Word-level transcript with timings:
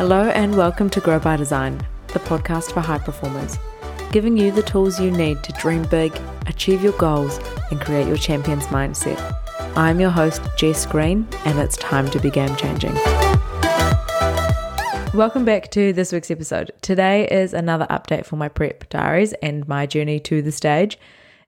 Hello, 0.00 0.30
and 0.30 0.56
welcome 0.56 0.88
to 0.88 1.00
Grow 1.02 1.18
by 1.18 1.36
Design, 1.36 1.86
the 2.06 2.20
podcast 2.20 2.72
for 2.72 2.80
high 2.80 2.96
performers, 2.96 3.58
giving 4.12 4.34
you 4.34 4.50
the 4.50 4.62
tools 4.62 4.98
you 4.98 5.10
need 5.10 5.42
to 5.42 5.52
dream 5.60 5.82
big, 5.82 6.18
achieve 6.46 6.82
your 6.82 6.94
goals, 6.94 7.38
and 7.70 7.78
create 7.78 8.06
your 8.08 8.16
champion's 8.16 8.66
mindset. 8.68 9.20
I'm 9.76 10.00
your 10.00 10.08
host, 10.08 10.40
Jess 10.56 10.86
Green, 10.86 11.28
and 11.44 11.58
it's 11.58 11.76
time 11.76 12.08
to 12.12 12.18
be 12.18 12.30
game 12.30 12.56
changing. 12.56 12.94
Welcome 15.12 15.44
back 15.44 15.70
to 15.72 15.92
this 15.92 16.12
week's 16.12 16.30
episode. 16.30 16.72
Today 16.80 17.28
is 17.28 17.52
another 17.52 17.86
update 17.90 18.24
for 18.24 18.36
my 18.36 18.48
prep 18.48 18.88
diaries 18.88 19.34
and 19.42 19.68
my 19.68 19.84
journey 19.84 20.18
to 20.20 20.40
the 20.40 20.50
stage. 20.50 20.98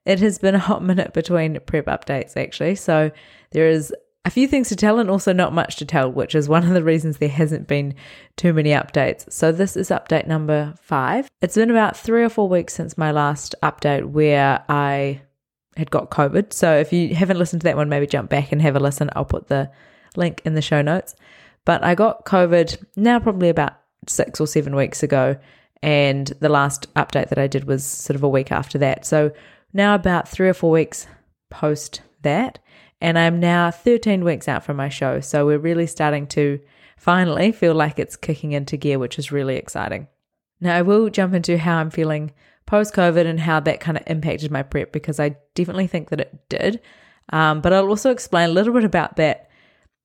It 0.04 0.20
has 0.20 0.38
been 0.38 0.54
a 0.54 0.58
hot 0.58 0.82
minute 0.84 1.14
between 1.14 1.58
prep 1.60 1.86
updates, 1.86 2.36
actually. 2.36 2.74
So 2.74 3.12
there 3.52 3.68
is 3.68 3.94
a 4.24 4.30
few 4.30 4.46
things 4.46 4.68
to 4.68 4.76
tell 4.76 4.98
and 4.98 5.10
also 5.10 5.32
not 5.32 5.52
much 5.52 5.76
to 5.76 5.84
tell, 5.84 6.10
which 6.10 6.34
is 6.34 6.48
one 6.48 6.64
of 6.64 6.74
the 6.74 6.84
reasons 6.84 7.18
there 7.18 7.28
hasn't 7.28 7.66
been 7.66 7.94
too 8.36 8.52
many 8.52 8.70
updates. 8.70 9.30
So, 9.32 9.50
this 9.50 9.76
is 9.76 9.90
update 9.90 10.26
number 10.26 10.74
five. 10.80 11.28
It's 11.40 11.56
been 11.56 11.70
about 11.70 11.96
three 11.96 12.22
or 12.22 12.28
four 12.28 12.48
weeks 12.48 12.74
since 12.74 12.96
my 12.96 13.10
last 13.10 13.54
update 13.62 14.04
where 14.04 14.64
I 14.68 15.22
had 15.76 15.90
got 15.90 16.10
COVID. 16.10 16.52
So, 16.52 16.76
if 16.76 16.92
you 16.92 17.14
haven't 17.14 17.38
listened 17.38 17.62
to 17.62 17.64
that 17.64 17.76
one, 17.76 17.88
maybe 17.88 18.06
jump 18.06 18.30
back 18.30 18.52
and 18.52 18.62
have 18.62 18.76
a 18.76 18.80
listen. 18.80 19.10
I'll 19.16 19.24
put 19.24 19.48
the 19.48 19.70
link 20.16 20.40
in 20.44 20.54
the 20.54 20.62
show 20.62 20.82
notes. 20.82 21.16
But 21.64 21.82
I 21.82 21.94
got 21.94 22.24
COVID 22.24 22.84
now, 22.96 23.18
probably 23.18 23.48
about 23.48 23.74
six 24.08 24.40
or 24.40 24.46
seven 24.46 24.76
weeks 24.76 25.02
ago. 25.02 25.36
And 25.82 26.28
the 26.38 26.48
last 26.48 26.92
update 26.94 27.28
that 27.30 27.38
I 27.38 27.48
did 27.48 27.64
was 27.64 27.84
sort 27.84 28.14
of 28.14 28.22
a 28.22 28.28
week 28.28 28.52
after 28.52 28.78
that. 28.78 29.04
So, 29.04 29.32
now 29.72 29.96
about 29.96 30.28
three 30.28 30.48
or 30.48 30.54
four 30.54 30.70
weeks 30.70 31.08
post 31.50 32.02
that 32.22 32.60
and 33.02 33.18
I'm 33.18 33.40
now 33.40 33.72
13 33.72 34.24
weeks 34.24 34.46
out 34.46 34.64
from 34.64 34.76
my 34.76 34.88
show. 34.88 35.18
So 35.18 35.44
we're 35.44 35.58
really 35.58 35.88
starting 35.88 36.28
to 36.28 36.60
finally 36.96 37.50
feel 37.50 37.74
like 37.74 37.98
it's 37.98 38.14
kicking 38.14 38.52
into 38.52 38.76
gear, 38.76 39.00
which 39.00 39.18
is 39.18 39.32
really 39.32 39.56
exciting. 39.56 40.06
Now, 40.60 40.76
I 40.76 40.82
will 40.82 41.10
jump 41.10 41.34
into 41.34 41.58
how 41.58 41.78
I'm 41.78 41.90
feeling 41.90 42.30
post 42.64 42.94
COVID 42.94 43.26
and 43.26 43.40
how 43.40 43.58
that 43.58 43.80
kind 43.80 43.96
of 43.98 44.04
impacted 44.06 44.52
my 44.52 44.62
prep 44.62 44.92
because 44.92 45.18
I 45.18 45.36
definitely 45.56 45.88
think 45.88 46.10
that 46.10 46.20
it 46.20 46.48
did. 46.48 46.80
Um, 47.32 47.60
but 47.60 47.72
I'll 47.72 47.88
also 47.88 48.12
explain 48.12 48.50
a 48.50 48.52
little 48.52 48.72
bit 48.72 48.84
about 48.84 49.16
that 49.16 49.50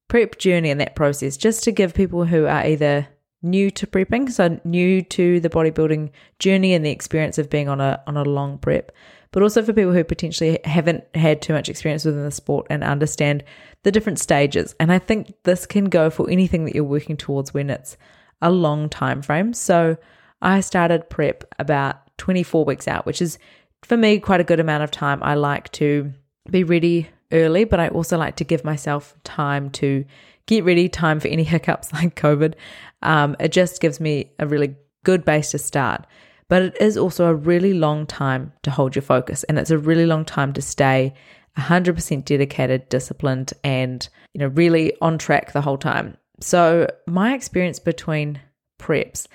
prep 0.08 0.40
journey 0.40 0.72
and 0.72 0.82
that 0.82 0.96
process 0.96 1.38
just 1.38 1.64
to 1.66 1.72
give 1.72 1.94
people 1.94 2.26
who 2.26 2.48
are 2.48 2.66
either 2.66 3.08
new 3.44 3.70
to 3.70 3.86
prepping, 3.86 4.32
so 4.32 4.60
new 4.64 5.04
to 5.04 5.40
the 5.40 5.50
bodybuilding 5.50 6.10
journey 6.40 6.74
and 6.74 6.84
the 6.84 6.90
experience 6.90 7.38
of 7.38 7.52
being 7.52 7.70
on 7.70 7.80
a 7.80 8.02
on 8.08 8.18
a 8.18 8.24
long 8.24 8.58
prep, 8.58 8.92
but 9.32 9.44
also 9.44 9.62
for 9.62 9.74
people 9.74 9.94
who 9.94 10.04
potentially 10.04 10.60
haven't 10.64 11.04
had 11.16 11.42
too 11.42 11.54
much 11.54 11.70
experience 11.70 12.06
within 12.06 12.24
the 12.24 12.32
sport 12.32 12.68
and 12.70 12.84
understand 12.84 13.44
the 13.84 13.92
different 13.92 14.20
stages. 14.20 14.76
And 14.80 14.92
I 14.92 15.00
think 15.00 15.34
this 15.44 15.66
can 15.66 15.86
go 15.86 16.10
for 16.10 16.30
anything 16.30 16.66
that 16.66 16.76
you're 16.76 16.84
working 16.84 17.18
towards 17.18 17.54
when 17.54 17.70
it's 17.70 17.98
a 18.42 18.52
long 18.52 18.90
time 18.90 19.22
frame. 19.22 19.54
So 19.54 19.98
I 20.42 20.62
started 20.62 21.10
prep 21.10 21.44
about 21.60 21.98
24 22.18 22.66
weeks 22.66 22.88
out, 22.88 23.06
which 23.06 23.22
is 23.22 23.38
for 23.84 23.98
me 23.98 24.20
quite 24.20 24.42
a 24.42 24.46
good 24.46 24.60
amount 24.60 24.84
of 24.84 24.92
time. 24.92 25.22
I 25.24 25.36
like 25.36 25.72
to 25.74 26.12
be 26.50 26.64
ready 26.64 27.10
early, 27.32 27.64
but 27.64 27.80
I 27.80 27.90
also 27.90 28.18
like 28.18 28.36
to 28.38 28.44
give 28.44 28.64
myself 28.64 29.16
time 29.24 29.70
to 29.72 30.06
get 30.46 30.64
ready, 30.64 30.90
time 30.90 31.20
for 31.20 31.28
any 31.28 31.44
hiccups 31.46 31.94
like 31.94 32.16
COVID. 32.16 32.54
Um, 33.02 33.36
it 33.40 33.52
just 33.52 33.82
gives 33.82 34.00
me 34.00 34.32
a 34.40 34.48
really 34.48 34.76
good 35.04 35.24
base 35.24 35.52
to 35.52 35.58
start 35.58 36.06
but 36.50 36.62
it 36.62 36.78
is 36.80 36.98
also 36.98 37.26
a 37.26 37.36
really 37.36 37.74
long 37.74 38.06
time 38.06 38.54
to 38.64 38.72
hold 38.72 38.96
your 38.96 39.02
focus 39.02 39.44
and 39.46 39.60
it's 39.60 39.72
a 39.72 39.78
really 39.78 40.06
long 40.06 40.26
time 40.26 40.54
to 40.54 40.62
stay 40.62 41.14
100% 41.58 42.26
dedicated, 42.26 42.88
disciplined 42.90 43.54
and, 43.64 44.08
you 44.34 44.40
know, 44.40 44.48
really 44.48 44.94
on 45.02 45.18
track 45.18 45.52
the 45.52 45.62
whole 45.62 45.78
time. 45.78 46.18
So, 46.40 46.88
my 47.08 47.34
experience 47.34 47.80
between 47.80 48.40
preps 48.80 49.28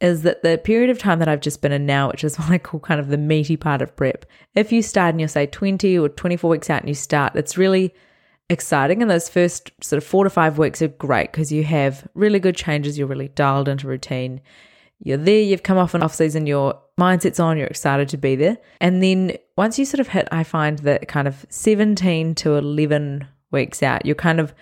is 0.00 0.22
that 0.22 0.42
the 0.42 0.58
period 0.58 0.90
of 0.90 0.98
time 0.98 1.18
that 1.20 1.28
I've 1.28 1.40
just 1.40 1.62
been 1.62 1.72
in 1.72 1.86
now, 1.86 2.08
which 2.08 2.24
is 2.24 2.36
what 2.38 2.50
I 2.50 2.58
call 2.58 2.80
kind 2.80 3.00
of 3.00 3.08
the 3.08 3.16
meaty 3.18 3.56
part 3.56 3.82
of 3.82 3.94
prep, 3.96 4.26
if 4.54 4.72
you 4.72 4.82
start 4.82 5.10
and 5.10 5.20
you're 5.20 5.28
say 5.28 5.46
20 5.46 5.98
or 5.98 6.08
24 6.08 6.50
weeks 6.50 6.70
out 6.70 6.80
and 6.80 6.88
you 6.88 6.94
start, 6.94 7.36
it's 7.36 7.56
really 7.56 7.94
exciting. 8.50 9.02
And 9.02 9.10
those 9.10 9.28
first 9.28 9.70
sort 9.82 10.02
of 10.02 10.08
four 10.08 10.24
to 10.24 10.30
five 10.30 10.58
weeks 10.58 10.82
are 10.82 10.88
great 10.88 11.30
because 11.32 11.52
you 11.52 11.64
have 11.64 12.08
really 12.14 12.40
good 12.40 12.56
changes. 12.56 12.98
You're 12.98 13.06
really 13.06 13.28
dialed 13.28 13.68
into 13.68 13.86
routine 13.86 14.40
you're 15.00 15.16
there, 15.16 15.40
you've 15.40 15.62
come 15.62 15.78
off 15.78 15.94
an 15.94 16.02
off 16.02 16.14
season, 16.14 16.46
your 16.46 16.80
mindset's 16.98 17.38
on, 17.38 17.56
you're 17.56 17.66
excited 17.66 18.08
to 18.10 18.16
be 18.16 18.34
there. 18.36 18.58
And 18.80 19.02
then 19.02 19.36
once 19.56 19.78
you 19.78 19.84
sort 19.84 20.00
of 20.00 20.08
hit, 20.08 20.28
I 20.32 20.42
find 20.42 20.78
that 20.80 21.08
kind 21.08 21.28
of 21.28 21.46
17 21.48 22.34
to 22.36 22.56
11 22.56 23.26
weeks 23.52 23.82
out, 23.82 24.04
you're 24.04 24.14
kind 24.14 24.40
of, 24.40 24.54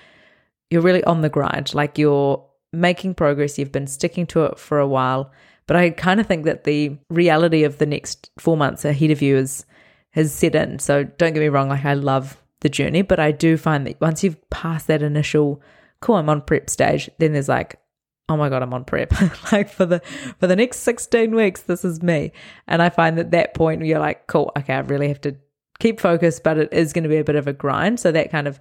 you're 0.70 0.82
really 0.82 1.04
on 1.04 1.22
the 1.22 1.28
grind. 1.28 1.74
Like 1.74 1.97
you're 1.97 2.44
making 2.72 3.14
progress, 3.14 3.58
you've 3.58 3.72
been 3.72 3.86
sticking 3.86 4.26
to 4.28 4.44
it 4.44 4.58
for 4.58 4.78
a 4.78 4.88
while. 4.88 5.32
But 5.66 5.76
I 5.76 5.91
kind 5.91 6.20
of 6.20 6.26
think 6.26 6.44
that 6.44 6.64
the 6.64 6.97
reality 7.10 7.64
of 7.64 7.78
the 7.78 7.86
next 7.86 8.30
four 8.38 8.56
months 8.56 8.84
ahead 8.84 9.10
of 9.10 9.22
you 9.22 9.36
is, 9.36 9.64
has 10.10 10.32
set 10.32 10.54
in. 10.54 10.78
So 10.78 11.04
don't 11.04 11.32
get 11.32 11.41
me 11.41 11.48
wrong, 11.48 11.70
like 11.70 11.84
I 11.84 11.94
love 11.94 12.41
the 12.60 12.68
journey, 12.68 13.03
but 13.03 13.18
I 13.18 13.32
do 13.32 13.56
find 13.56 13.86
that 13.86 14.00
once 14.00 14.22
you've 14.22 14.50
passed 14.50 14.86
that 14.86 15.03
initial, 15.03 15.60
cool, 16.00 16.16
I'm 16.16 16.28
on 16.28 16.42
prep 16.42 16.70
stage, 16.70 17.10
then 17.18 17.32
there's 17.32 17.48
like, 17.48 17.80
oh 18.28 18.37
my 18.37 18.48
god 18.48 18.62
i'm 18.62 18.75
on 18.75 18.84
prep. 18.84 19.12
Like 19.53 19.69
for 19.69 19.87
the 19.87 20.00
for 20.38 20.47
the 20.47 20.56
next 20.56 20.81
16 20.81 21.34
weeks 21.34 21.62
this 21.62 21.84
is 21.84 22.03
me. 22.03 22.32
And 22.66 22.82
i 22.82 22.88
find 22.88 23.19
that 23.19 23.31
that 23.31 23.54
point 23.54 23.84
you're 23.84 23.98
like 23.98 24.26
cool 24.26 24.53
okay 24.56 24.75
i 24.75 24.81
really 24.81 25.09
have 25.09 25.20
to 25.22 25.37
keep 25.78 26.00
focused 26.00 26.42
but 26.42 26.59
it 26.59 26.72
is 26.72 26.92
going 26.92 27.04
to 27.04 27.09
be 27.09 27.19
a 27.19 27.25
bit 27.25 27.36
of 27.36 27.47
a 27.47 27.53
grind. 27.53 28.00
So 28.00 28.12
that 28.12 28.31
kind 28.31 28.48
of 28.48 28.60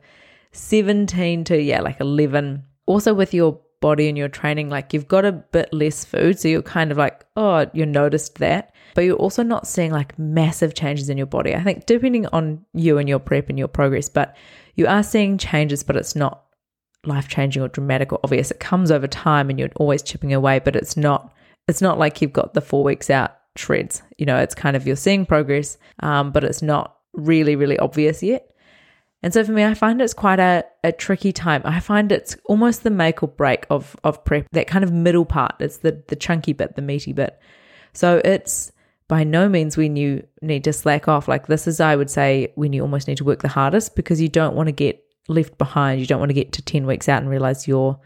17 0.52 1.44
to 1.46 1.62
yeah 1.62 1.81
like 1.81 2.00
11 2.00 2.64
also 2.86 3.14
with 3.14 3.34
your 3.34 3.59
body 3.81 4.08
and 4.08 4.18
your 4.18 4.30
training 4.30 4.70
like 4.70 4.94
you've 4.94 5.08
got 5.08 5.25
a 5.25 5.31
bit 5.31 5.72
less 5.74 6.06
food 6.06 6.40
so 6.40 6.48
you're 6.48 6.62
kind 6.62 6.92
of 6.92 6.98
like 6.98 7.25
oh 7.36 7.70
you 7.74 7.86
noticed 7.86 8.36
that. 8.40 8.74
But 8.94 9.04
you're 9.04 9.18
also 9.18 9.44
not 9.44 9.68
seeing 9.68 9.92
like 9.92 10.18
massive 10.18 10.74
changes 10.74 11.09
in 11.09 11.18
your 11.18 11.28
body. 11.28 11.54
I 11.54 11.62
think 11.62 11.86
depending 11.86 12.28
on 12.28 12.66
you 12.74 12.98
and 12.98 13.09
your 13.09 13.20
prep 13.20 13.50
and 13.50 13.59
your 13.59 13.68
progress 13.68 14.09
but 14.09 14.36
you 14.75 14.88
are 14.88 15.04
seeing 15.04 15.38
changes 15.38 15.84
but 15.84 15.96
it's 15.96 16.16
not 16.16 16.44
life 17.08 17.28
changing 17.28 17.62
or 17.62 17.68
dramatic 17.68 18.12
or 18.12 18.20
obvious. 18.24 18.52
It 18.52 18.60
comes 18.60 18.92
over 18.92 19.08
time 19.08 19.50
and 19.50 19.60
you're 19.60 19.70
always 19.78 20.02
chipping 20.02 20.34
away, 20.34 20.60
but 20.60 20.76
it's 20.76 20.98
not 20.98 21.34
it's 21.68 21.82
not 21.82 21.98
like 21.98 22.22
you've 22.22 22.34
got 22.34 22.54
the 22.54 22.62
four 22.62 22.84
weeks 22.84 23.10
out 23.10 23.36
shreds. 23.56 24.04
You 24.18 24.26
know, 24.26 24.38
it's 24.38 24.56
kind 24.56 24.76
of 24.76 24.86
you're 24.86 24.96
seeing 24.96 25.26
progress, 25.26 25.78
um, 26.02 26.32
but 26.32 26.44
it's 26.44 26.62
not 26.62 26.98
really, 27.14 27.56
really 27.56 27.80
obvious 27.80 28.22
yet. 28.22 28.52
And 29.24 29.34
so 29.34 29.44
for 29.44 29.54
me, 29.54 29.64
I 29.64 29.74
find 29.74 30.02
it's 30.02 30.14
quite 30.14 30.40
a, 30.40 30.64
a 30.84 30.92
tricky 30.92 31.32
time. 31.32 31.64
I 31.66 31.80
find 31.80 32.12
it's 32.12 32.38
almost 32.46 32.84
the 32.84 32.92
make 32.92 33.24
or 33.24 33.28
break 33.28 33.66
of 33.70 33.96
of 34.04 34.24
prep, 34.24 34.48
that 34.52 34.68
kind 34.68 34.84
of 34.84 34.92
middle 34.92 35.26
part. 35.26 35.56
It's 35.60 35.78
the 35.78 36.04
the 36.08 36.16
chunky 36.16 36.54
bit, 36.54 36.76
the 36.76 36.82
meaty 36.82 37.14
bit. 37.14 37.40
So 37.94 38.22
it's 38.24 38.72
by 39.08 39.24
no 39.24 39.48
means 39.48 39.78
when 39.78 39.96
you 39.96 40.28
need 40.42 40.64
to 40.66 40.74
slack 40.74 41.08
off. 41.08 41.28
Like 41.28 41.48
this 41.48 41.68
is, 41.68 41.80
I 41.80 41.96
would 41.96 42.10
say, 42.10 42.52
when 42.56 42.74
you 42.74 42.82
almost 42.82 43.08
need 43.08 43.18
to 43.18 43.24
work 43.24 43.42
the 43.42 43.48
hardest 43.48 43.96
because 43.96 44.22
you 44.22 44.30
don't 44.30 44.56
want 44.56 44.68
to 44.68 44.74
get 44.74 45.04
left 45.28 45.58
behind. 45.58 46.00
You 46.00 46.08
don't 46.08 46.19
want 46.19 46.30
to 46.30 46.36
get 46.36 46.52
to 46.53 46.62
10 46.62 46.86
weeks 46.86 47.09
out 47.09 47.22
and 47.22 47.30
realize 47.30 47.68
you're 47.68 48.00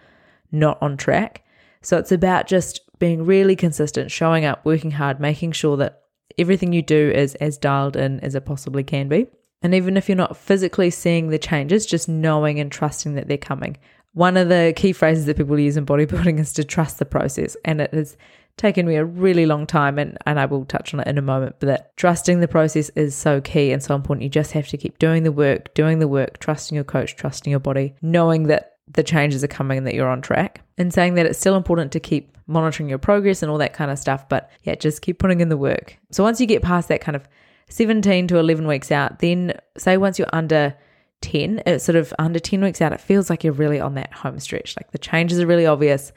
not 0.51 0.81
on 0.81 0.97
track. 0.97 1.43
So 1.81 1.97
it's 1.97 2.11
about 2.11 2.47
just 2.47 2.81
being 2.99 3.25
really 3.25 3.55
consistent, 3.55 4.11
showing 4.11 4.45
up, 4.45 4.65
working 4.65 4.91
hard, 4.91 5.19
making 5.19 5.53
sure 5.53 5.77
that 5.77 6.03
everything 6.37 6.73
you 6.73 6.81
do 6.81 7.11
is 7.13 7.35
as 7.35 7.57
dialed 7.57 7.95
in 7.95 8.19
as 8.19 8.35
it 8.35 8.45
possibly 8.45 8.83
can 8.83 9.07
be. 9.07 9.27
And 9.61 9.73
even 9.73 9.97
if 9.97 10.07
you're 10.07 10.15
not 10.15 10.37
physically 10.37 10.89
seeing 10.89 11.29
the 11.29 11.39
changes, 11.39 11.85
just 11.85 12.07
knowing 12.07 12.59
and 12.59 12.71
trusting 12.71 13.15
that 13.15 13.27
they're 13.27 13.37
coming. 13.37 13.77
One 14.13 14.37
of 14.37 14.49
the 14.49 14.73
key 14.75 14.93
phrases 14.93 15.25
that 15.25 15.37
people 15.37 15.59
use 15.59 15.77
in 15.77 15.85
bodybuilding 15.85 16.39
is 16.39 16.53
to 16.53 16.63
trust 16.63 16.99
the 16.99 17.05
process. 17.05 17.55
And 17.65 17.81
it 17.81 17.93
has 17.93 18.17
taken 18.59 18.85
me 18.85 18.95
a 18.95 19.05
really 19.05 19.45
long 19.45 19.65
time 19.65 19.97
and, 19.97 20.17
and 20.27 20.39
I 20.39 20.45
will 20.45 20.65
touch 20.65 20.93
on 20.93 20.99
it 20.99 21.07
in 21.07 21.17
a 21.17 21.21
moment, 21.21 21.55
but 21.59 21.67
that 21.67 21.97
trusting 21.97 22.41
the 22.41 22.47
process 22.47 22.89
is 22.89 23.15
so 23.15 23.41
key 23.41 23.71
and 23.71 23.81
so 23.81 23.95
important. 23.95 24.23
You 24.23 24.29
just 24.29 24.51
have 24.51 24.67
to 24.67 24.77
keep 24.77 24.99
doing 24.99 25.23
the 25.23 25.31
work, 25.31 25.73
doing 25.73 25.99
the 25.99 26.07
work, 26.07 26.39
trusting 26.39 26.75
your 26.75 26.83
coach, 26.83 27.15
trusting 27.15 27.49
your 27.49 27.59
body, 27.59 27.95
knowing 28.01 28.43
that 28.43 28.73
the 28.91 29.03
changes 29.03 29.43
are 29.43 29.47
coming 29.47 29.77
and 29.77 29.87
that 29.87 29.95
you're 29.95 30.09
on 30.09 30.21
track. 30.21 30.61
And 30.77 30.93
saying 30.93 31.15
that 31.15 31.25
it's 31.25 31.39
still 31.39 31.55
important 31.55 31.91
to 31.93 31.99
keep 31.99 32.37
monitoring 32.47 32.89
your 32.89 32.97
progress 32.97 33.41
and 33.41 33.51
all 33.51 33.57
that 33.59 33.73
kind 33.73 33.91
of 33.91 33.99
stuff. 33.99 34.27
But 34.27 34.49
yeah, 34.63 34.75
just 34.75 35.01
keep 35.01 35.19
putting 35.19 35.39
in 35.39 35.49
the 35.49 35.57
work. 35.57 35.97
So 36.11 36.23
once 36.23 36.39
you 36.41 36.47
get 36.47 36.61
past 36.61 36.89
that 36.89 37.01
kind 37.01 37.15
of 37.15 37.27
17 37.69 38.27
to 38.27 38.37
11 38.37 38.67
weeks 38.67 38.91
out, 38.91 39.19
then 39.19 39.53
say 39.77 39.97
once 39.97 40.19
you're 40.19 40.33
under 40.33 40.75
10, 41.21 41.63
it's 41.65 41.83
sort 41.83 41.95
of 41.95 42.13
under 42.19 42.39
10 42.39 42.61
weeks 42.61 42.81
out, 42.81 42.93
it 42.93 43.01
feels 43.01 43.29
like 43.29 43.43
you're 43.43 43.53
really 43.53 43.79
on 43.79 43.95
that 43.95 44.11
home 44.11 44.39
stretch. 44.39 44.75
Like 44.77 44.91
the 44.91 44.97
changes 44.97 45.39
are 45.39 45.47
really 45.47 45.65
obvious. 45.65 46.11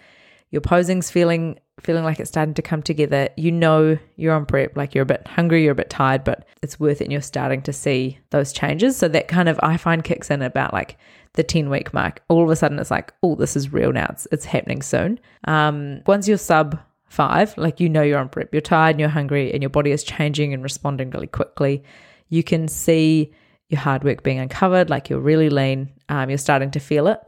Your 0.52 0.60
posing's 0.60 1.10
feeling 1.10 1.58
feeling 1.81 2.04
like 2.04 2.20
it's 2.20 2.28
starting 2.28 2.54
to 2.54 2.62
come 2.62 2.82
together, 2.82 3.28
you 3.37 3.50
know 3.50 3.99
you're 4.16 4.34
on 4.34 4.46
prep, 4.46 4.76
like 4.76 4.94
you're 4.94 5.02
a 5.02 5.06
bit 5.06 5.26
hungry, 5.26 5.64
you're 5.64 5.72
a 5.72 5.75
bit 5.75 5.90
tired, 5.90 6.22
but 6.22 6.46
it's 6.62 6.78
worth 6.78 7.00
it 7.00 7.04
and 7.04 7.12
you're 7.12 7.22
starting 7.22 7.62
to 7.62 7.72
see 7.72 8.19
those 8.31 8.52
changes. 8.52 8.96
So 8.96 9.08
that 9.08 9.26
kind 9.26 9.49
of 9.49 9.58
I 9.62 9.78
find 9.78 10.04
kicks 10.04 10.31
in 10.31 10.43
about 10.43 10.72
like 10.72 10.99
the 11.32 11.43
10 11.43 11.70
week 11.70 11.94
mark. 11.94 12.22
All 12.28 12.44
of 12.44 12.50
a 12.50 12.56
sudden 12.56 12.78
it's 12.78 12.90
like, 12.90 13.12
oh, 13.22 13.34
this 13.34 13.56
is 13.56 13.72
real 13.72 13.93
now. 13.93 14.06
It's 14.10 14.28
it's 14.31 14.44
happening 14.44 14.82
soon. 14.82 15.19
Um 15.49 16.02
once 16.06 16.28
you're 16.28 16.38
sub 16.38 16.78
five, 17.06 17.56
like 17.56 17.81
you 17.81 17.88
know 17.88 18.02
you're 18.02 18.19
on 18.19 18.28
prep, 18.28 18.52
you're 18.52 18.60
tired 18.60 18.90
and 18.90 19.00
you're 19.00 19.08
hungry 19.08 19.52
and 19.52 19.62
your 19.62 19.70
body 19.70 19.90
is 19.90 20.04
changing 20.04 20.52
and 20.52 20.62
responding 20.62 21.10
really 21.10 21.26
quickly. 21.26 21.82
You 22.28 22.43
can 22.43 22.69
see 22.69 23.32
your 23.70 23.81
hard 23.81 24.04
work 24.04 24.22
being 24.22 24.38
uncovered, 24.38 24.90
like 24.90 25.08
you're 25.08 25.19
really 25.19 25.49
lean, 25.49 25.90
um, 26.10 26.28
you're 26.28 26.38
starting 26.38 26.70
to 26.72 26.81
feel 26.81 27.06
it. 27.08 27.19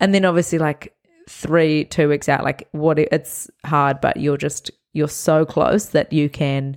And 0.00 0.12
then 0.12 0.24
obviously 0.24 0.58
like 0.58 0.93
three, 1.28 1.84
two 1.86 2.08
weeks 2.08 2.28
out, 2.28 2.44
like 2.44 2.68
what 2.72 2.98
it's 2.98 3.50
hard, 3.64 4.00
but 4.00 4.16
you're 4.16 4.36
just, 4.36 4.70
you're 4.92 5.08
so 5.08 5.44
close 5.44 5.86
that 5.86 6.12
you 6.12 6.28
can 6.28 6.76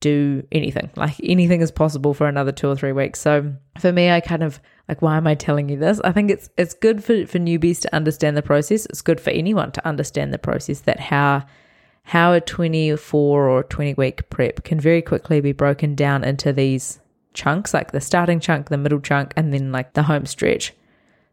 do 0.00 0.46
anything. 0.52 0.90
Like 0.96 1.14
anything 1.22 1.62
is 1.62 1.70
possible 1.70 2.12
for 2.12 2.26
another 2.26 2.52
two 2.52 2.68
or 2.68 2.76
three 2.76 2.92
weeks. 2.92 3.20
So 3.20 3.54
for 3.78 3.92
me, 3.92 4.10
I 4.10 4.20
kind 4.20 4.42
of 4.42 4.60
like, 4.88 5.00
why 5.00 5.16
am 5.16 5.26
I 5.26 5.34
telling 5.34 5.70
you 5.70 5.78
this? 5.78 6.00
I 6.00 6.12
think 6.12 6.30
it's 6.30 6.50
it's 6.58 6.74
good 6.74 7.02
for, 7.02 7.24
for 7.26 7.38
newbies 7.38 7.80
to 7.82 7.94
understand 7.94 8.36
the 8.36 8.42
process. 8.42 8.84
It's 8.86 9.00
good 9.00 9.20
for 9.20 9.30
anyone 9.30 9.72
to 9.72 9.86
understand 9.86 10.34
the 10.34 10.38
process 10.38 10.80
that 10.80 11.00
how 11.00 11.46
how 12.04 12.32
a 12.32 12.40
24 12.40 13.48
or 13.48 13.62
20 13.62 13.94
week 13.94 14.28
prep 14.28 14.64
can 14.64 14.80
very 14.80 15.00
quickly 15.00 15.40
be 15.40 15.52
broken 15.52 15.94
down 15.94 16.24
into 16.24 16.52
these 16.52 17.00
chunks, 17.32 17.72
like 17.72 17.92
the 17.92 18.00
starting 18.00 18.40
chunk, 18.40 18.68
the 18.68 18.76
middle 18.76 19.00
chunk, 19.00 19.32
and 19.36 19.54
then 19.54 19.72
like 19.72 19.94
the 19.94 20.02
home 20.02 20.26
stretch. 20.26 20.74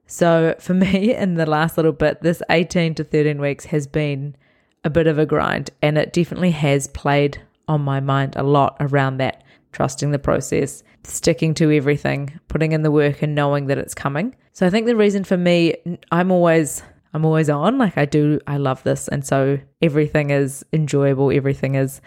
So 0.09 0.55
for 0.59 0.73
me, 0.85 1.15
in 1.15 1.35
the 1.35 1.45
last 1.45 1.77
little 1.77 1.93
bit, 1.93 2.21
this 2.21 2.41
18 2.49 2.95
to 2.95 3.03
13 3.03 3.39
weeks 3.39 3.65
has 3.65 3.87
been 3.87 4.35
a 4.83 4.89
bit 4.89 5.07
of 5.07 5.19
a 5.19 5.25
grind, 5.25 5.71
and 5.81 5.97
it 5.97 6.11
definitely 6.11 6.51
has 6.51 6.87
played 6.87 7.41
on 7.67 7.81
my 7.81 7.99
mind 7.99 8.35
a 8.35 8.43
lot 8.43 8.75
around 8.79 9.17
that 9.17 9.43
trusting 9.71 10.11
the 10.11 10.19
process, 10.19 10.83
sticking 11.03 11.53
to 11.53 11.71
everything, 11.71 12.39
putting 12.47 12.71
in 12.71 12.81
the 12.81 12.91
work 12.91 13.21
and 13.21 13.35
knowing 13.35 13.67
that 13.67 13.77
it's 13.77 13.93
coming. 13.93 14.35
So 14.53 14.65
I 14.65 14.71
think 14.71 14.87
the 14.87 14.95
reason 14.95 15.23
for 15.23 15.37
me 15.37 15.75
I'm 16.11 16.31
always 16.31 16.81
I'm 17.13 17.25
always 17.25 17.49
on 17.49 17.77
like 17.77 17.97
I 17.97 18.05
do 18.05 18.39
I 18.47 18.57
love 18.57 18.81
this 18.83 19.07
and 19.07 19.25
so 19.25 19.59
everything 19.81 20.31
is 20.31 20.65
enjoyable, 20.73 21.31
everything 21.31 21.75
is 21.75 22.01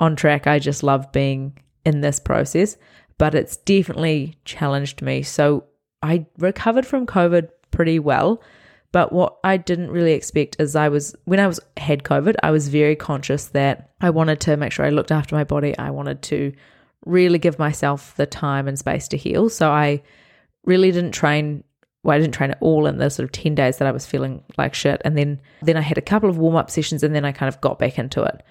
on 0.00 0.16
track. 0.16 0.46
I 0.46 0.58
just 0.58 0.82
love 0.82 1.12
being 1.12 1.58
in 1.84 2.00
this 2.00 2.18
process, 2.18 2.76
but 3.18 3.34
it's 3.34 3.58
definitely 3.58 4.38
challenged 4.44 5.02
me. 5.02 5.22
So 5.22 5.64
I 6.02 6.26
recovered 6.38 6.86
from 6.86 7.06
COVID 7.06 7.48
pretty 7.70 7.98
well. 7.98 8.42
But 8.92 9.10
what 9.10 9.38
I 9.42 9.56
didn't 9.56 9.90
really 9.90 10.12
expect 10.12 10.56
is 10.58 10.76
I 10.76 10.90
was 10.90 11.16
when 11.24 11.40
I 11.40 11.46
was 11.46 11.58
had 11.78 12.04
COVID, 12.04 12.36
I 12.42 12.50
was 12.50 12.68
very 12.68 12.94
conscious 12.94 13.46
that 13.46 13.90
I 14.02 14.10
wanted 14.10 14.38
to 14.40 14.56
make 14.58 14.70
sure 14.70 14.84
I 14.84 14.90
looked 14.90 15.10
after 15.10 15.34
my 15.34 15.44
body. 15.44 15.76
I 15.78 15.90
wanted 15.90 16.20
to 16.22 16.52
really 17.06 17.38
give 17.38 17.58
myself 17.58 18.14
the 18.16 18.26
time 18.26 18.68
and 18.68 18.78
space 18.78 19.08
to 19.08 19.16
heal. 19.16 19.48
So 19.48 19.70
I 19.70 20.02
really 20.64 20.92
didn't 20.92 21.12
train 21.12 21.64
well, 22.04 22.16
I 22.16 22.20
didn't 22.20 22.34
train 22.34 22.50
at 22.50 22.58
all 22.60 22.86
in 22.86 22.98
the 22.98 23.10
sort 23.10 23.24
of 23.24 23.32
10 23.32 23.54
days 23.54 23.78
that 23.78 23.86
I 23.86 23.92
was 23.92 24.04
feeling 24.04 24.42
like 24.58 24.74
shit. 24.74 25.00
And 25.04 25.16
then 25.16 25.40
then 25.62 25.76
I 25.76 25.80
had 25.82 25.98
a 25.98 26.02
couple 26.02 26.28
of 26.28 26.36
warm-up 26.36 26.70
sessions 26.70 27.02
and 27.02 27.14
then 27.14 27.24
I 27.24 27.32
kind 27.32 27.48
of 27.48 27.60
got 27.60 27.78
back 27.78 27.98
into 27.98 28.22
it. 28.22 28.42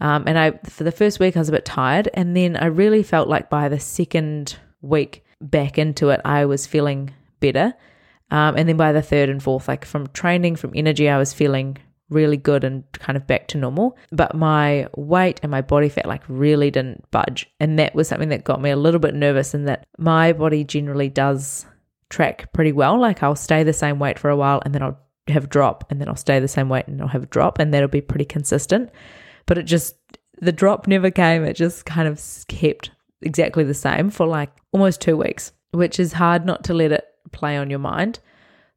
Um, 0.00 0.24
and 0.26 0.36
I 0.36 0.58
for 0.64 0.82
the 0.82 0.90
first 0.90 1.20
week 1.20 1.36
I 1.36 1.38
was 1.38 1.48
a 1.48 1.52
bit 1.52 1.64
tired. 1.64 2.08
And 2.14 2.36
then 2.36 2.56
I 2.56 2.66
really 2.66 3.04
felt 3.04 3.28
like 3.28 3.48
by 3.48 3.68
the 3.68 3.78
second 3.78 4.56
week 4.82 5.24
back 5.50 5.78
into 5.78 6.10
it, 6.10 6.20
I 6.24 6.44
was 6.46 6.66
feeling 6.66 7.12
better. 7.40 7.74
Um, 8.30 8.56
and 8.56 8.68
then 8.68 8.76
by 8.76 8.92
the 8.92 9.02
third 9.02 9.28
and 9.28 9.42
fourth, 9.42 9.68
like 9.68 9.84
from 9.84 10.08
training, 10.08 10.56
from 10.56 10.72
energy, 10.74 11.08
I 11.08 11.18
was 11.18 11.32
feeling 11.32 11.78
really 12.10 12.36
good 12.36 12.64
and 12.64 12.84
kind 12.92 13.16
of 13.16 13.26
back 13.26 13.48
to 13.48 13.58
normal. 13.58 13.96
But 14.10 14.34
my 14.34 14.88
weight 14.96 15.40
and 15.42 15.50
my 15.50 15.62
body 15.62 15.88
fat 15.88 16.06
like 16.06 16.22
really 16.28 16.70
didn't 16.70 17.10
budge. 17.10 17.50
And 17.60 17.78
that 17.78 17.94
was 17.94 18.08
something 18.08 18.30
that 18.30 18.44
got 18.44 18.60
me 18.60 18.70
a 18.70 18.76
little 18.76 19.00
bit 19.00 19.14
nervous 19.14 19.54
in 19.54 19.64
that 19.66 19.86
my 19.98 20.32
body 20.32 20.64
generally 20.64 21.08
does 21.08 21.66
track 22.10 22.52
pretty 22.52 22.72
well. 22.72 23.00
Like 23.00 23.22
I'll 23.22 23.36
stay 23.36 23.62
the 23.62 23.72
same 23.72 23.98
weight 23.98 24.18
for 24.18 24.30
a 24.30 24.36
while 24.36 24.62
and 24.64 24.74
then 24.74 24.82
I'll 24.82 24.98
have 25.28 25.44
a 25.44 25.48
drop 25.48 25.84
and 25.90 26.00
then 26.00 26.08
I'll 26.08 26.16
stay 26.16 26.40
the 26.40 26.48
same 26.48 26.68
weight 26.68 26.86
and 26.86 27.00
I'll 27.00 27.08
have 27.08 27.24
a 27.24 27.26
drop 27.26 27.58
and 27.58 27.72
that'll 27.72 27.88
be 27.88 28.00
pretty 28.00 28.26
consistent. 28.26 28.90
But 29.46 29.58
it 29.58 29.64
just, 29.64 29.96
the 30.40 30.52
drop 30.52 30.86
never 30.86 31.10
came. 31.10 31.44
It 31.44 31.54
just 31.54 31.84
kind 31.84 32.08
of 32.08 32.22
kept 32.48 32.90
exactly 33.24 33.64
the 33.64 33.74
same 33.74 34.10
for 34.10 34.26
like 34.26 34.50
almost 34.72 35.00
two 35.00 35.16
weeks, 35.16 35.52
which 35.72 35.98
is 35.98 36.12
hard 36.12 36.44
not 36.44 36.64
to 36.64 36.74
let 36.74 36.92
it 36.92 37.04
play 37.32 37.56
on 37.56 37.70
your 37.70 37.78
mind. 37.78 38.20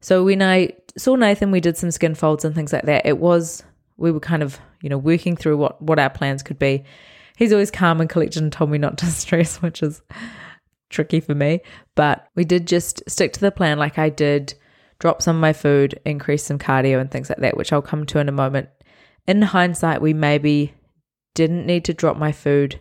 So 0.00 0.24
when 0.24 0.42
I 0.42 0.72
saw 0.96 1.16
Nathan, 1.16 1.50
we 1.50 1.60
did 1.60 1.76
some 1.76 1.90
skin 1.90 2.14
folds 2.14 2.44
and 2.44 2.54
things 2.54 2.72
like 2.72 2.84
that. 2.84 3.06
It 3.06 3.18
was 3.18 3.62
we 3.96 4.12
were 4.12 4.20
kind 4.20 4.42
of 4.42 4.58
you 4.80 4.88
know 4.88 4.98
working 4.98 5.36
through 5.36 5.56
what 5.56 5.80
what 5.82 5.98
our 5.98 6.10
plans 6.10 6.42
could 6.42 6.58
be. 6.58 6.84
He's 7.36 7.52
always 7.52 7.70
calm 7.70 8.00
and 8.00 8.10
collected 8.10 8.42
and 8.42 8.52
told 8.52 8.70
me 8.70 8.78
not 8.78 8.98
to 8.98 9.06
stress, 9.10 9.62
which 9.62 9.82
is 9.82 10.02
tricky 10.90 11.20
for 11.20 11.34
me. 11.34 11.60
But 11.94 12.28
we 12.34 12.44
did 12.44 12.66
just 12.66 13.02
stick 13.08 13.32
to 13.34 13.40
the 13.40 13.52
plan, 13.52 13.78
like 13.78 13.98
I 13.98 14.08
did. 14.08 14.54
Drop 15.00 15.22
some 15.22 15.36
of 15.36 15.40
my 15.40 15.52
food, 15.52 16.00
increase 16.04 16.42
some 16.42 16.58
cardio 16.58 17.00
and 17.00 17.08
things 17.08 17.28
like 17.28 17.38
that, 17.38 17.56
which 17.56 17.72
I'll 17.72 17.80
come 17.80 18.04
to 18.06 18.18
in 18.18 18.28
a 18.28 18.32
moment. 18.32 18.68
In 19.28 19.42
hindsight, 19.42 20.02
we 20.02 20.12
maybe 20.12 20.74
didn't 21.34 21.66
need 21.66 21.84
to 21.84 21.94
drop 21.94 22.16
my 22.16 22.32
food 22.32 22.80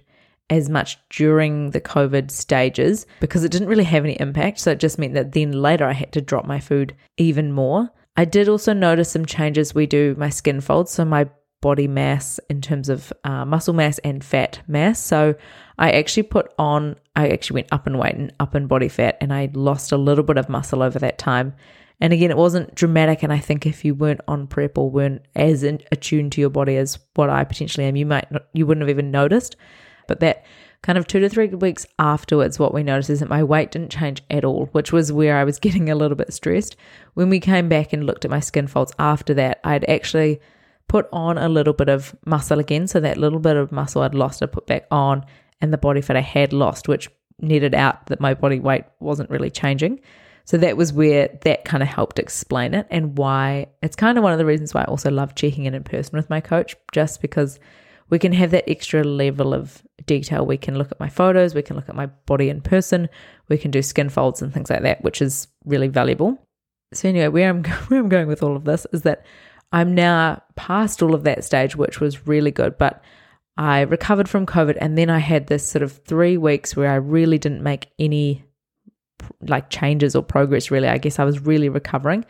as 0.49 0.69
much 0.69 0.97
during 1.09 1.71
the 1.71 1.81
COVID 1.81 2.31
stages 2.31 3.05
because 3.19 3.43
it 3.43 3.51
didn't 3.51 3.67
really 3.67 3.83
have 3.83 4.05
any 4.05 4.13
impact. 4.19 4.59
So 4.59 4.71
it 4.71 4.79
just 4.79 4.97
meant 4.97 5.13
that 5.13 5.33
then 5.33 5.51
later 5.51 5.85
I 5.85 5.93
had 5.93 6.13
to 6.13 6.21
drop 6.21 6.45
my 6.45 6.59
food 6.59 6.95
even 7.17 7.51
more. 7.51 7.89
I 8.15 8.25
did 8.25 8.49
also 8.49 8.73
notice 8.73 9.11
some 9.11 9.25
changes 9.25 9.75
we 9.75 9.85
do 9.85 10.15
my 10.17 10.29
skin 10.29 10.61
folds, 10.61 10.91
so 10.91 11.05
my 11.05 11.29
body 11.61 11.87
mass 11.87 12.39
in 12.49 12.61
terms 12.61 12.87
of 12.87 13.11
uh, 13.23 13.45
muscle 13.45 13.73
mass 13.73 13.99
and 13.99 14.23
fat 14.23 14.61
mass. 14.67 14.99
So 14.99 15.35
I 15.77 15.91
actually 15.91 16.23
put 16.23 16.51
on, 16.57 16.95
I 17.15 17.29
actually 17.29 17.55
went 17.55 17.73
up 17.73 17.87
in 17.87 17.97
weight 17.97 18.15
and 18.15 18.33
up 18.39 18.55
in 18.55 18.67
body 18.67 18.89
fat, 18.89 19.17
and 19.21 19.33
I 19.33 19.49
lost 19.53 19.91
a 19.91 19.97
little 19.97 20.23
bit 20.23 20.37
of 20.37 20.49
muscle 20.49 20.81
over 20.81 20.97
that 20.99 21.17
time. 21.17 21.53
And 21.99 22.13
again, 22.13 22.29
it 22.29 22.37
wasn't 22.37 22.75
dramatic. 22.75 23.23
And 23.23 23.33
I 23.33 23.39
think 23.39 23.65
if 23.65 23.83
you 23.83 23.95
weren't 23.95 24.21
on 24.27 24.47
prep 24.47 24.77
or 24.77 24.89
weren't 24.89 25.23
as 25.35 25.63
in, 25.63 25.81
attuned 25.91 26.31
to 26.33 26.41
your 26.41 26.51
body 26.51 26.77
as 26.77 26.99
what 27.15 27.29
I 27.29 27.43
potentially 27.43 27.87
am, 27.87 27.95
you 27.95 28.05
might 28.05 28.31
not, 28.31 28.45
you 28.53 28.67
wouldn't 28.67 28.83
have 28.83 28.89
even 28.89 29.09
noticed. 29.09 29.55
But 30.07 30.19
that 30.21 30.45
kind 30.81 30.97
of 30.97 31.07
two 31.07 31.19
to 31.19 31.29
three 31.29 31.47
weeks 31.47 31.85
afterwards, 31.99 32.59
what 32.59 32.73
we 32.73 32.83
noticed 32.83 33.09
is 33.09 33.19
that 33.19 33.29
my 33.29 33.43
weight 33.43 33.71
didn't 33.71 33.91
change 33.91 34.23
at 34.29 34.45
all, 34.45 34.67
which 34.71 34.91
was 34.91 35.11
where 35.11 35.37
I 35.37 35.43
was 35.43 35.59
getting 35.65 35.89
a 35.89 35.95
little 35.95 36.15
bit 36.15 36.33
stressed. 36.33 36.75
When 37.13 37.29
we 37.29 37.39
came 37.39 37.69
back 37.69 37.93
and 37.93 38.05
looked 38.05 38.25
at 38.25 38.31
my 38.31 38.39
skin 38.39 38.67
folds 38.67 38.93
after 38.99 39.33
that, 39.35 39.59
I'd 39.63 39.89
actually 39.89 40.39
put 40.87 41.07
on 41.11 41.37
a 41.37 41.49
little 41.49 41.73
bit 41.73 41.89
of 41.89 42.15
muscle 42.25 42.59
again. 42.59 42.87
So 42.87 42.99
that 42.99 43.17
little 43.17 43.39
bit 43.39 43.57
of 43.57 43.71
muscle 43.71 44.01
I'd 44.01 44.15
lost, 44.15 44.41
I 44.41 44.45
put 44.45 44.67
back 44.67 44.87
on, 44.91 45.25
and 45.61 45.73
the 45.73 45.77
body 45.77 46.01
fat 46.01 46.15
I 46.15 46.21
had 46.21 46.53
lost, 46.53 46.87
which 46.87 47.09
netted 47.39 47.75
out 47.75 48.07
that 48.07 48.19
my 48.19 48.33
body 48.33 48.59
weight 48.59 48.85
wasn't 48.99 49.29
really 49.29 49.49
changing. 49.49 49.99
So 50.45 50.57
that 50.57 50.77
was 50.77 50.93
where 50.93 51.27
that 51.41 51.65
kind 51.65 51.83
of 51.83 51.89
helped 51.89 52.19
explain 52.19 52.73
it 52.73 52.87
and 52.89 53.17
why 53.17 53.67
it's 53.83 53.97
kind 53.97 54.17
of 54.17 54.23
one 54.23 54.31
of 54.31 54.39
the 54.39 54.45
reasons 54.45 54.73
why 54.73 54.81
I 54.81 54.85
also 54.85 55.11
love 55.11 55.35
checking 55.35 55.65
in 55.65 55.73
in 55.73 55.83
person 55.83 56.15
with 56.15 56.29
my 56.29 56.39
coach, 56.39 56.75
just 56.93 57.21
because 57.21 57.59
we 58.09 58.17
can 58.17 58.31
have 58.31 58.51
that 58.51 58.69
extra 58.69 59.03
level 59.03 59.53
of 59.53 59.83
detail. 60.05 60.45
We 60.45 60.57
can 60.57 60.77
look 60.77 60.91
at 60.91 60.99
my 60.99 61.09
photos, 61.09 61.55
we 61.55 61.61
can 61.61 61.75
look 61.75 61.89
at 61.89 61.95
my 61.95 62.05
body 62.25 62.49
in 62.49 62.61
person, 62.61 63.09
we 63.49 63.57
can 63.57 63.71
do 63.71 63.81
skin 63.81 64.09
folds 64.09 64.41
and 64.41 64.53
things 64.53 64.69
like 64.69 64.83
that, 64.83 65.03
which 65.03 65.21
is 65.21 65.47
really 65.65 65.87
valuable. 65.87 66.39
So 66.93 67.09
anyway, 67.09 67.27
where 67.27 67.49
I'm 67.49 67.63
where 67.87 67.99
I'm 67.99 68.09
going 68.09 68.27
with 68.27 68.43
all 68.43 68.55
of 68.55 68.65
this 68.65 68.85
is 68.93 69.01
that 69.03 69.25
I'm 69.71 69.95
now 69.95 70.41
past 70.55 71.01
all 71.01 71.13
of 71.13 71.23
that 71.23 71.43
stage, 71.43 71.75
which 71.75 71.99
was 71.99 72.27
really 72.27 72.51
good. 72.51 72.77
But 72.77 73.03
I 73.57 73.81
recovered 73.81 74.29
from 74.29 74.45
COVID, 74.45 74.77
and 74.79 74.97
then 74.97 75.09
I 75.09 75.19
had 75.19 75.47
this 75.47 75.67
sort 75.67 75.83
of 75.83 75.91
three 76.05 76.37
weeks 76.37 76.75
where 76.75 76.91
I 76.91 76.95
really 76.95 77.37
didn't 77.37 77.63
make 77.63 77.87
any 77.97 78.43
like 79.41 79.69
changes 79.69 80.15
or 80.15 80.23
progress. 80.23 80.71
Really, 80.71 80.87
I 80.87 80.97
guess 80.97 81.19
I 81.19 81.25
was 81.25 81.39
really 81.39 81.69
recovering. 81.69 82.23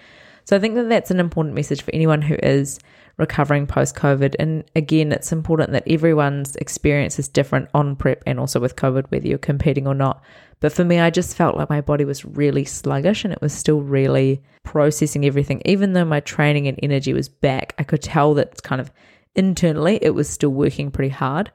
So 0.48 0.56
I 0.56 0.60
think 0.60 0.76
that 0.76 0.88
that's 0.88 1.12
an 1.12 1.20
important 1.20 1.56
message 1.56 1.82
for 1.82 1.94
anyone 1.94 2.22
who 2.22 2.36
is 2.42 2.80
recovering 3.18 3.68
post 3.68 3.96
COVID. 3.96 4.34
And 4.40 4.64
again, 4.78 5.12
it's 5.12 5.34
important 5.34 5.74
that 5.74 5.84
everyone's 5.86 6.56
experience 6.56 7.20
is 7.20 7.28
different 7.28 7.68
on 7.74 7.98
prep 7.98 8.24
and 8.26 8.40
also 8.40 8.62
with 8.62 8.78
COVID, 8.78 9.12
whether 9.12 9.28
you're 9.28 9.40
competing 9.40 9.86
or 9.86 9.94
not. 9.94 10.24
But 10.62 10.72
for 10.72 10.86
me, 10.86 11.02
I 11.02 11.10
just 11.10 11.36
felt 11.36 11.58
like 11.58 11.70
my 11.70 11.82
body 11.82 12.06
was 12.06 12.24
really 12.24 12.64
sluggish 12.64 13.26
and 13.26 13.34
it 13.34 13.42
was 13.42 13.52
still 13.52 13.82
really 13.82 14.42
processing 14.64 15.26
everything. 15.26 15.62
Even 15.66 15.92
though 15.92 16.06
my 16.06 16.22
training 16.22 16.66
and 16.70 16.80
energy 16.82 17.12
was 17.12 17.28
back, 17.28 17.76
I 17.78 17.84
could 17.84 18.02
tell 18.02 18.34
that 18.36 18.64
kind 18.64 18.80
of 18.80 18.90
internally 19.36 20.00
it 20.02 20.12
was 20.12 20.30
still 20.30 20.52
working 20.52 20.92
pretty 20.92 21.10
hard. 21.10 21.52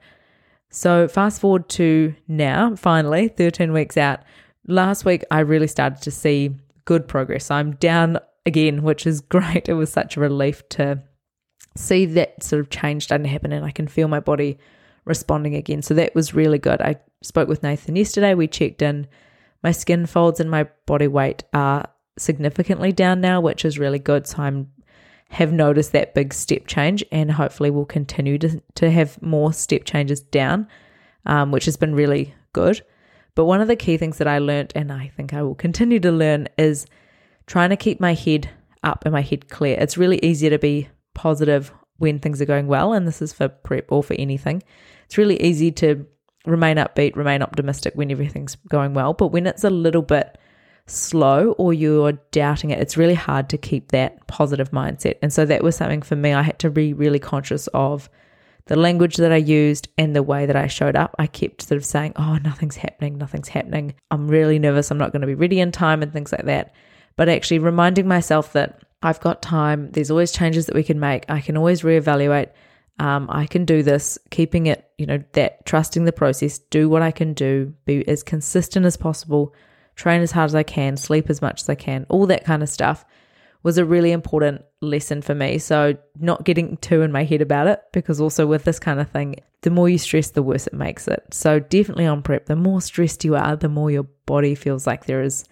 So, 0.69 1.09
fast 1.09 1.41
forward 1.41 1.71
to 1.71 2.15
now, 2.29 2.77
finally, 2.77 3.29
13 3.29 3.73
weeks 3.73 3.97
out. 3.97 4.21
Last 4.67 5.07
week, 5.07 5.25
I 5.31 5.41
really 5.41 5.67
started 5.67 6.03
to 6.03 6.11
see 6.11 6.57
good 6.85 7.09
progress. 7.09 7.51
I'm 7.51 7.73
down 7.77 8.19
again, 8.47 8.83
which 8.83 9.07
is 9.07 9.21
great. 9.35 9.69
It 9.69 9.75
was 9.75 9.93
such 9.93 10.17
a 10.17 10.21
relief 10.21 10.69
to 10.71 11.03
see 11.77 12.05
that 12.05 12.43
sort 12.43 12.61
of 12.61 12.71
change 12.71 13.05
starting 13.05 13.25
to 13.25 13.31
happen 13.31 13.53
and 13.53 13.65
I 13.65 13.71
can 13.71 13.89
feel 13.89 14.09
my 14.09 14.21
body 14.21 14.59
responding 15.05 15.55
again. 15.55 15.83
So 15.83 15.95
that 15.95 16.15
was 16.15 16.35
really 16.35 16.59
good. 16.59 16.81
I 16.83 16.97
spoke 17.23 17.49
with 17.49 17.63
Nathan 17.63 17.97
yesterday. 17.97 18.35
We 18.35 18.47
checked 18.47 18.83
in. 18.83 19.07
My 19.63 19.73
skin 19.73 20.07
folds 20.07 20.39
and 20.41 20.51
my 20.51 20.69
body 20.87 21.09
weight 21.09 21.45
are 21.55 21.87
significantly 22.19 22.93
down 22.93 23.21
now, 23.21 23.41
which 23.41 23.65
is 23.65 23.79
really 23.79 23.99
good. 23.99 24.27
So 24.27 24.43
I'm 24.43 24.71
have 25.33 25.51
noticed 25.51 25.93
that 25.93 26.15
big 26.15 26.35
step 26.35 26.67
change 26.67 27.03
and 27.11 27.33
hopefully 27.33 27.71
will 27.71 27.87
continue 27.87 28.37
to, 28.37 28.63
to 28.75 28.91
have 28.91 29.21
more 29.23 29.51
step 29.51 29.85
changes 29.85 30.21
down, 30.21 30.69
um, 31.25 31.51
which 31.51 31.65
has 31.65 31.79
been 31.79 31.95
really 31.95 32.35
good. 32.53 32.83
But 33.35 33.47
one 33.47 33.63
of 33.63 33.69
the 33.69 33.77
key 33.77 33.97
things 33.97 34.19
that 34.19 34.29
I 34.29 34.39
learned, 34.39 34.75
and 34.77 34.93
I 34.93 35.09
think 35.17 35.33
I 35.33 35.43
will 35.43 35.55
continue 35.55 35.99
to 36.01 36.13
learn, 36.13 36.49
is 36.59 36.85
trying 37.53 37.69
to 37.69 37.77
keep 37.77 38.01
my 38.01 38.15
head 38.15 38.49
up 38.83 39.05
and 39.05 39.13
my 39.13 39.21
head 39.21 39.51
clear. 39.51 39.77
It's 39.79 39.99
really 39.99 40.19
easier 40.25 40.49
to 40.49 40.59
be 40.59 40.89
positive 41.13 41.71
when 41.99 42.19
things 42.19 42.41
are 42.41 42.47
going 42.47 42.67
well, 42.67 42.95
and 42.95 43.07
this 43.07 43.21
is 43.21 43.35
for 43.35 43.47
prep 43.47 43.93
or 43.93 44.03
for 44.03 44.15
anything. 44.15 44.63
It's 45.05 45.19
really 45.19 45.39
easy 45.43 45.71
to 45.73 46.07
remain 46.47 46.79
upbeat, 46.79 47.15
remain 47.15 47.43
optimistic 47.43 47.93
when 47.95 48.11
everything's 48.11 48.55
going 48.71 48.95
well, 48.95 49.13
but 49.13 49.29
when 49.29 49.47
it's 49.47 49.65
a 49.65 49.69
little 49.69 50.01
bit 50.01 50.39
slow 50.87 51.53
or 51.59 51.75
you're 51.75 52.13
doubting 52.31 52.71
it, 52.71 52.81
it's 52.81 52.97
really 52.97 53.13
hard 53.13 53.51
to 53.51 53.59
keep 53.59 53.93
that 53.93 54.27
positive 54.29 54.71
mindset. 54.71 55.17
And 55.21 55.31
so 55.31 55.45
that 55.45 55.63
was 55.63 55.77
something 55.77 56.01
for 56.01 56.17
me 56.17 56.33
I 56.33 56.41
had 56.41 56.59
to 56.61 56.71
be 56.71 56.95
really 56.95 57.19
conscious 57.19 57.67
of 57.75 58.09
the 58.65 58.77
language 58.77 59.17
that 59.17 59.31
I 59.31 59.37
used 59.37 59.89
and 59.99 60.17
the 60.17 60.23
way 60.23 60.47
that 60.47 60.57
I 60.57 60.69
showed 60.69 60.97
up. 60.97 61.15
I 61.19 61.27
kept 61.27 61.61
sort 61.61 61.77
of 61.77 61.85
saying, 61.85 62.15
Oh, 62.17 62.39
nothing's 62.39 62.77
happening, 62.77 63.19
nothing's 63.19 63.49
happening. 63.49 63.95
I'm 64.11 64.27
really 64.27 64.59
nervous, 64.59 64.91
I'm 64.91 64.97
not 64.97 65.13
going 65.13 65.21
to 65.21 65.27
be 65.27 65.35
ready 65.35 65.61
in 65.61 65.71
time, 65.71 66.03
and 66.03 66.11
things 66.15 66.33
like 66.33 66.47
that. 66.47 66.75
But 67.17 67.29
actually 67.29 67.59
reminding 67.59 68.09
myself 68.09 68.53
that 68.53 68.83
I've 69.03 69.21
got 69.21 69.43
time, 69.43 69.91
there's 69.91 70.11
always 70.11 70.33
changes 70.33 70.67
that 70.67 70.75
we 70.75 70.83
can 70.83 71.01
make, 71.01 71.25
I 71.29 71.41
can 71.41 71.57
always 71.57 71.83
reevaluate. 71.83 72.51
Um, 72.99 73.27
I 73.31 73.47
can 73.47 73.65
do 73.65 73.83
this, 73.83 74.19
keeping 74.31 74.67
it, 74.67 74.89
you 74.99 75.07
know, 75.07 75.25
that 75.33 75.65
trusting 75.65 76.05
the 76.05 76.13
process, 76.13 76.59
do 76.59 76.89
what 76.89 77.03
I 77.03 77.11
can 77.11 77.33
do, 77.33 77.75
be 77.87 78.07
as 78.07 78.23
consistent 78.23 78.87
as 78.87 78.97
possible, 78.97 79.55
train 79.97 80.21
as 80.21 80.31
hard 80.31 80.47
as 80.47 80.55
I 80.55 80.63
can, 80.63 80.97
sleep 80.97 81.31
as 81.31 81.43
much 81.43 81.63
as 81.63 81.69
I 81.69 81.75
can, 81.75 82.07
all 82.09 82.27
that 82.27 82.45
kind 82.45 82.63
of 82.63 82.69
stuff 82.69 83.05
was 83.63 83.79
a 83.79 83.85
really 83.85 84.13
important 84.13 84.63
lesson 84.81 85.23
for 85.23 85.35
me. 85.35 85.59
So, 85.59 85.97
not 86.19 86.45
getting 86.45 86.77
too 86.79 87.03
in 87.03 87.13
my 87.13 87.25
head 87.25 87.41
about 87.41 87.69
it, 87.69 87.81
because 87.93 88.21
also 88.21 88.47
with 88.47 88.65
this 88.65 88.79
kind 88.79 89.01
of 89.01 89.11
thing, 89.11 89.37
the 89.63 89.71
more 89.71 89.89
you 89.89 89.99
stress, 89.99 90.31
the 90.31 90.43
worse 90.43 90.67
it 90.67 90.75
makes 90.75 91.07
it. 91.09 91.23
So, 91.33 91.61
definitely 91.61 92.07
on 92.07 92.23
prep, 92.23 92.47
the 92.47 92.57
more 92.57 92.81
stressed 92.81 93.25
you 93.25 93.37
are, 93.37 93.57
the 93.57 93.69
more 93.69 93.91
your 93.91 94.07
body 94.27 94.55
feels 94.55 94.87
like 94.87 95.07
there 95.07 95.23
is 95.23 95.45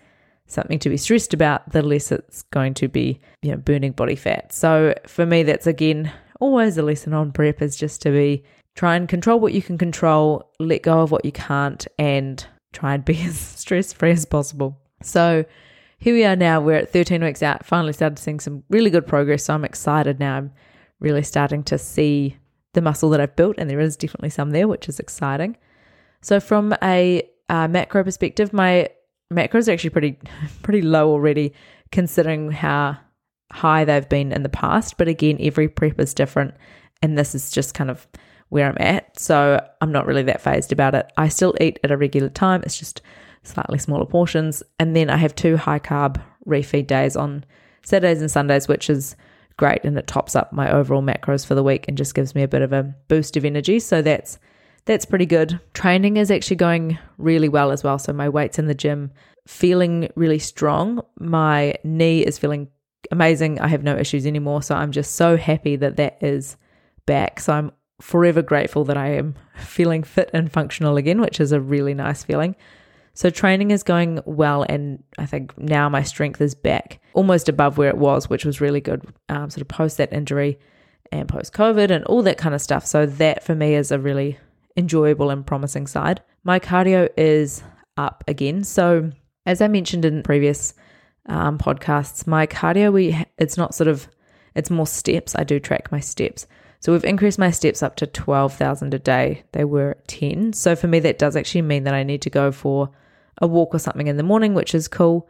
something 0.51 0.79
to 0.81 0.91
be 0.91 0.97
stressed 0.97 1.35
about, 1.35 1.71
the 1.71 1.83
less 1.83 2.11
it's 2.13 2.43
going 2.43 2.75
to 2.75 2.89
be, 2.89 3.21
you 3.43 3.51
know, 3.51 3.57
burning 3.57 3.93
body 3.93 4.17
fat. 4.17 4.53
So, 4.53 4.95
for 5.07 5.27
me, 5.27 5.43
that's 5.43 5.67
again 5.67 6.13
always 6.41 6.79
a 6.79 6.83
lesson 6.83 7.13
on 7.13 7.33
prep 7.33 7.61
is 7.63 7.77
just 7.77 8.03
to 8.03 8.11
be 8.11 8.43
try 8.75 8.97
and 8.97 9.09
control 9.09 9.41
what 9.41 9.53
you 9.53 9.63
can 9.63 9.79
control, 9.79 10.51
let 10.59 10.83
go 10.83 11.01
of 11.01 11.11
what 11.11 11.25
you 11.25 11.33
can't, 11.33 11.87
and 11.99 12.47
try 12.73 12.95
and 12.95 13.05
be 13.05 13.21
as 13.23 13.39
stress 13.39 13.93
free 13.93 14.13
as 14.13 14.25
possible. 14.25 14.79
So, 15.03 15.45
here 16.01 16.15
we 16.15 16.25
are 16.25 16.37
now. 16.37 16.61
We're 16.61 16.77
at 16.77 16.93
13 16.93 17.23
weeks 17.23 17.43
out. 17.43 17.65
Finally 17.65 17.93
started 17.93 18.19
seeing 18.19 18.41
some 18.41 18.65
really 18.71 18.89
good 18.89 19.07
progress. 19.07 19.45
So 19.45 19.55
I'm 19.55 19.67
excited 19.67 20.19
now. 20.19 20.39
I'm 20.39 20.53
really 20.99 21.23
starting 21.23 21.63
to 21.65 21.77
see 21.77 22.39
the 22.73 22.81
muscle 22.81 23.11
that 23.11 23.21
I've 23.21 23.37
built, 23.37 23.57
and 23.59 23.69
there 23.69 23.81
is 23.81 23.97
definitely 23.99 24.31
some 24.31 24.53
there, 24.53 24.67
which 24.67 24.89
is 24.89 24.99
exciting. 24.99 25.59
So 26.23 26.41
from 26.41 26.75
a 26.83 27.29
uh, 27.51 27.69
macro 27.69 28.03
perspective, 28.03 28.53
my 28.53 28.89
macros 29.33 29.69
are 29.69 29.73
actually 29.73 29.91
pretty 29.91 30.19
pretty 30.63 30.83
low 30.83 31.11
already, 31.11 31.55
considering 31.93 32.51
how 32.51 32.99
high 33.53 33.85
they've 33.85 34.09
been 34.09 34.33
in 34.33 34.43
the 34.43 34.49
past. 34.49 34.97
But 34.99 35.09
again, 35.09 35.39
every 35.41 35.69
prep 35.69 35.99
is 36.01 36.15
different, 36.15 36.55
and 37.03 37.17
this 37.17 37.35
is 37.35 37.51
just 37.51 37.75
kind 37.75 37.91
of 37.91 38.07
where 38.51 38.69
I'm 38.69 38.77
at. 38.81 39.19
So 39.19 39.65
I'm 39.81 39.93
not 39.93 40.07
really 40.07 40.25
that 40.25 40.41
phased 40.41 40.73
about 40.73 40.95
it. 40.95 41.11
I 41.17 41.29
still 41.29 41.55
eat 41.61 41.79
at 41.83 41.91
a 41.91 41.97
regular 41.97 42.29
time. 42.29 42.63
It's 42.65 42.79
just 42.79 43.01
slightly 43.43 43.79
smaller 43.79 44.07
portions. 44.07 44.63
And 44.79 44.95
then 44.95 45.09
I 45.09 45.17
have 45.17 45.35
two 45.35 45.57
high 45.57 45.79
carb 45.79 46.21
refeed 46.47 46.87
days 46.87 47.17
on 47.17 47.45
Saturdays 47.83 48.21
and 48.21 48.31
Sundays, 48.31 48.69
which 48.69 48.91
is 48.91 49.17
great 49.57 49.85
and 49.85 49.99
it 49.99 50.07
tops 50.07 50.35
up 50.35 50.53
my 50.53 50.73
overall 50.73 51.03
macros 51.03 51.47
for 51.47 51.55
the 51.55 51.63
week 51.63 51.85
and 51.87 51.97
just 51.97 52.15
gives 52.15 52.35
me 52.35 52.43
a 52.43 52.49
bit 52.49 52.63
of 52.63 52.73
a 52.73 52.95
boost 53.09 53.37
of 53.37 53.45
energy. 53.45 53.79
So 53.79 54.03
that's 54.03 54.39
that's 54.91 55.05
pretty 55.05 55.25
good. 55.25 55.61
Training 55.73 56.17
is 56.17 56.33
actually 56.33 56.57
going 56.57 56.99
really 57.17 57.49
well 57.49 57.71
as 57.71 57.85
well. 57.85 57.97
So 57.97 58.13
my 58.13 58.29
weights 58.29 58.59
in 58.59 58.67
the 58.67 58.75
gym 58.75 59.13
feeling 59.47 60.11
really 60.17 60.41
strong. 60.41 61.01
My 61.21 61.77
knee 61.85 62.27
is 62.27 62.39
feeling 62.39 62.67
amazing. 63.13 63.61
I 63.61 63.69
have 63.69 63.85
no 63.85 63.97
issues 63.97 64.27
anymore. 64.27 64.65
So 64.65 64.75
I'm 64.75 64.91
just 64.91 65.15
so 65.15 65.37
happy 65.37 65.77
that 65.77 65.95
that 65.99 66.19
is 66.21 66.57
back. 67.07 67.39
So 67.39 67.53
I'm 67.53 67.71
forever 68.01 68.43
grateful 68.43 68.85
that 68.87 68.97
I 68.97 69.11
am 69.11 69.37
feeling 69.59 70.03
fit 70.03 70.29
and 70.33 70.51
functional 70.51 70.97
again, 70.97 71.21
which 71.21 71.39
is 71.39 71.53
a 71.53 71.61
really 71.61 71.95
nice 71.95 72.25
feeling. 72.25 72.57
So 73.15 73.31
training 73.31 73.71
is 73.71 73.85
going 73.85 74.21
well, 74.25 74.65
and 74.69 75.05
I 75.19 75.27
think 75.27 75.57
now 75.57 75.89
my 75.89 76.03
strength 76.03 76.41
is 76.41 76.57
back 76.57 77.01
almost 77.13 77.49
above 77.49 77.79
where 77.79 77.91
it 77.91 77.99
was, 77.99 78.29
which 78.29 78.45
was 78.45 78.61
really 78.61 78.81
good. 78.81 79.07
Um, 79.29 79.51
sort 79.51 79.63
of 79.63 79.69
post 79.69 79.99
that 79.99 80.13
injury 80.13 80.59
and 81.13 81.29
post 81.29 81.53
COVID 81.53 81.93
and 81.93 82.05
all 82.07 82.23
that 82.25 82.39
kind 82.39 82.57
of 82.57 82.61
stuff. 82.61 82.87
So 82.87 83.07
that 83.07 83.45
for 83.45 83.55
me 83.55 83.75
is 83.75 83.93
a 83.93 83.99
really 83.99 84.39
enjoyable 84.77 85.31
and 85.31 85.47
promising 85.47 85.87
side. 85.87 86.23
My 86.45 86.59
cardio 86.59 87.09
is 87.17 87.63
up 87.97 88.25
again. 88.29 88.65
So 88.65 89.11
as 89.47 89.61
I 89.61 89.69
mentioned 89.69 90.05
in 90.05 90.23
previous 90.23 90.75
um, 91.27 91.59
podcasts, 91.59 92.27
my 92.27 92.47
cardio 92.47 92.93
we 92.93 93.25
it's 93.39 93.57
not 93.57 93.75
sort 93.75 93.89
of 93.89 94.09
it's 94.55 94.71
more 94.71 94.87
steps. 94.87 95.35
I 95.37 95.45
do 95.45 95.61
track 95.61 95.93
my 95.93 96.01
steps. 96.01 96.47
So 96.81 96.93
we've 96.93 97.05
increased 97.05 97.39
my 97.39 97.51
steps 97.51 97.83
up 97.83 97.97
to 97.97 98.07
12,000 98.07 98.95
a 98.95 98.99
day. 98.99 99.45
They 99.53 99.65
were 99.65 99.99
10. 100.07 100.55
So 100.55 100.75
for 100.75 100.89
me, 100.89 100.99
that 101.01 101.19
does 101.19 101.37
actually 101.37 101.63
mean 101.63 101.85
that 101.85 101.95
I 101.95 102.03
need 102.03 102.23
to 102.23 102.31
go 102.31 102.51
for 102.51 102.91
a 103.39 103.47
walk 103.47 103.75
or 103.75 103.79
something 103.79 104.07
in 104.07 104.17
the 104.17 104.23
morning, 104.23 104.55
which 104.55 104.75
is 104.75 104.89
cool. 104.89 105.29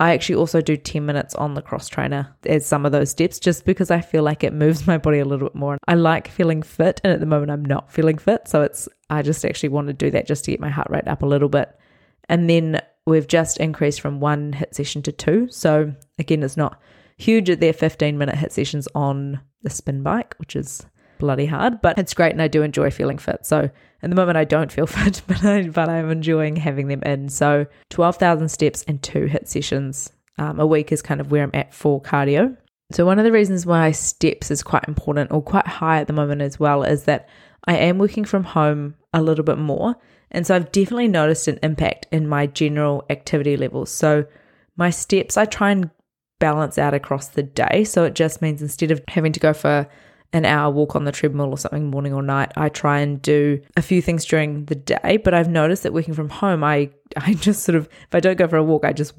I 0.00 0.12
actually 0.14 0.36
also 0.36 0.60
do 0.60 0.76
10 0.76 1.04
minutes 1.04 1.34
on 1.34 1.54
the 1.54 1.62
cross 1.62 1.88
trainer 1.88 2.34
as 2.46 2.66
some 2.66 2.84
of 2.84 2.92
those 2.92 3.10
steps 3.10 3.38
just 3.38 3.64
because 3.64 3.90
I 3.90 4.00
feel 4.00 4.22
like 4.22 4.42
it 4.42 4.52
moves 4.52 4.86
my 4.86 4.98
body 4.98 5.18
a 5.18 5.24
little 5.24 5.48
bit 5.48 5.54
more. 5.54 5.78
I 5.86 5.94
like 5.94 6.28
feeling 6.28 6.62
fit 6.62 7.00
and 7.04 7.12
at 7.12 7.20
the 7.20 7.26
moment 7.26 7.50
I'm 7.50 7.64
not 7.64 7.92
feeling 7.92 8.18
fit. 8.18 8.48
So 8.48 8.62
it's, 8.62 8.88
I 9.10 9.22
just 9.22 9.44
actually 9.44 9.68
want 9.68 9.88
to 9.88 9.92
do 9.92 10.10
that 10.10 10.26
just 10.26 10.44
to 10.44 10.50
get 10.50 10.60
my 10.60 10.70
heart 10.70 10.88
rate 10.90 11.08
up 11.08 11.22
a 11.22 11.26
little 11.26 11.48
bit. 11.48 11.68
And 12.28 12.48
then 12.48 12.80
we've 13.06 13.26
just 13.26 13.58
increased 13.58 14.00
from 14.00 14.20
one 14.20 14.52
HIIT 14.52 14.74
session 14.74 15.02
to 15.02 15.12
two. 15.12 15.48
So 15.50 15.94
again, 16.18 16.42
it's 16.42 16.56
not 16.56 16.80
huge 17.18 17.50
at 17.50 17.60
their 17.60 17.72
15 17.72 18.18
minute 18.18 18.36
HIIT 18.36 18.52
sessions 18.52 18.88
on 18.94 19.40
the 19.62 19.70
spin 19.70 20.02
bike, 20.02 20.34
which 20.38 20.56
is 20.56 20.84
bloody 21.22 21.46
hard, 21.46 21.80
but 21.80 21.98
it's 21.98 22.14
great 22.14 22.32
and 22.32 22.42
I 22.42 22.48
do 22.48 22.62
enjoy 22.62 22.90
feeling 22.90 23.16
fit. 23.16 23.46
So 23.46 23.70
at 24.02 24.10
the 24.10 24.16
moment 24.16 24.36
I 24.36 24.44
don't 24.44 24.72
feel 24.72 24.86
fit, 24.88 25.22
but 25.28 25.44
I, 25.44 25.68
but 25.68 25.88
I'm 25.88 26.10
enjoying 26.10 26.56
having 26.56 26.88
them 26.88 27.02
in. 27.04 27.28
So 27.28 27.66
12,000 27.90 28.48
steps 28.48 28.84
and 28.88 29.00
two 29.00 29.26
HIIT 29.26 29.46
sessions 29.46 30.12
um, 30.36 30.58
a 30.58 30.66
week 30.66 30.90
is 30.90 31.00
kind 31.00 31.20
of 31.20 31.30
where 31.30 31.44
I'm 31.44 31.52
at 31.54 31.72
for 31.72 32.02
cardio. 32.02 32.56
So 32.90 33.06
one 33.06 33.20
of 33.20 33.24
the 33.24 33.30
reasons 33.30 33.64
why 33.64 33.92
steps 33.92 34.50
is 34.50 34.64
quite 34.64 34.88
important 34.88 35.30
or 35.30 35.40
quite 35.40 35.68
high 35.68 36.00
at 36.00 36.08
the 36.08 36.12
moment 36.12 36.42
as 36.42 36.58
well 36.58 36.82
is 36.82 37.04
that 37.04 37.28
I 37.66 37.76
am 37.76 37.98
working 37.98 38.24
from 38.24 38.42
home 38.42 38.96
a 39.12 39.22
little 39.22 39.44
bit 39.44 39.58
more. 39.58 39.94
And 40.32 40.44
so 40.44 40.56
I've 40.56 40.72
definitely 40.72 41.08
noticed 41.08 41.46
an 41.46 41.60
impact 41.62 42.08
in 42.10 42.26
my 42.26 42.48
general 42.48 43.04
activity 43.08 43.56
levels. 43.56 43.90
So 43.90 44.26
my 44.76 44.90
steps, 44.90 45.36
I 45.36 45.44
try 45.44 45.70
and 45.70 45.90
balance 46.40 46.76
out 46.76 46.92
across 46.92 47.28
the 47.28 47.42
day. 47.44 47.84
So 47.84 48.02
it 48.02 48.14
just 48.14 48.42
means 48.42 48.60
instead 48.60 48.90
of 48.90 49.00
having 49.06 49.30
to 49.30 49.38
go 49.38 49.52
for 49.52 49.88
an 50.32 50.44
hour 50.44 50.70
walk 50.70 50.96
on 50.96 51.04
the 51.04 51.12
treadmill 51.12 51.50
or 51.50 51.58
something 51.58 51.90
morning 51.90 52.14
or 52.14 52.22
night. 52.22 52.52
I 52.56 52.68
try 52.68 53.00
and 53.00 53.20
do 53.20 53.60
a 53.76 53.82
few 53.82 54.00
things 54.00 54.24
during 54.24 54.64
the 54.66 54.74
day, 54.74 55.18
but 55.22 55.34
I've 55.34 55.48
noticed 55.48 55.82
that 55.82 55.92
working 55.92 56.14
from 56.14 56.30
home, 56.30 56.64
I 56.64 56.90
I 57.16 57.34
just 57.34 57.64
sort 57.64 57.76
of 57.76 57.86
if 57.86 58.14
I 58.14 58.20
don't 58.20 58.38
go 58.38 58.48
for 58.48 58.56
a 58.56 58.64
walk, 58.64 58.84
I 58.84 58.92
just 58.92 59.14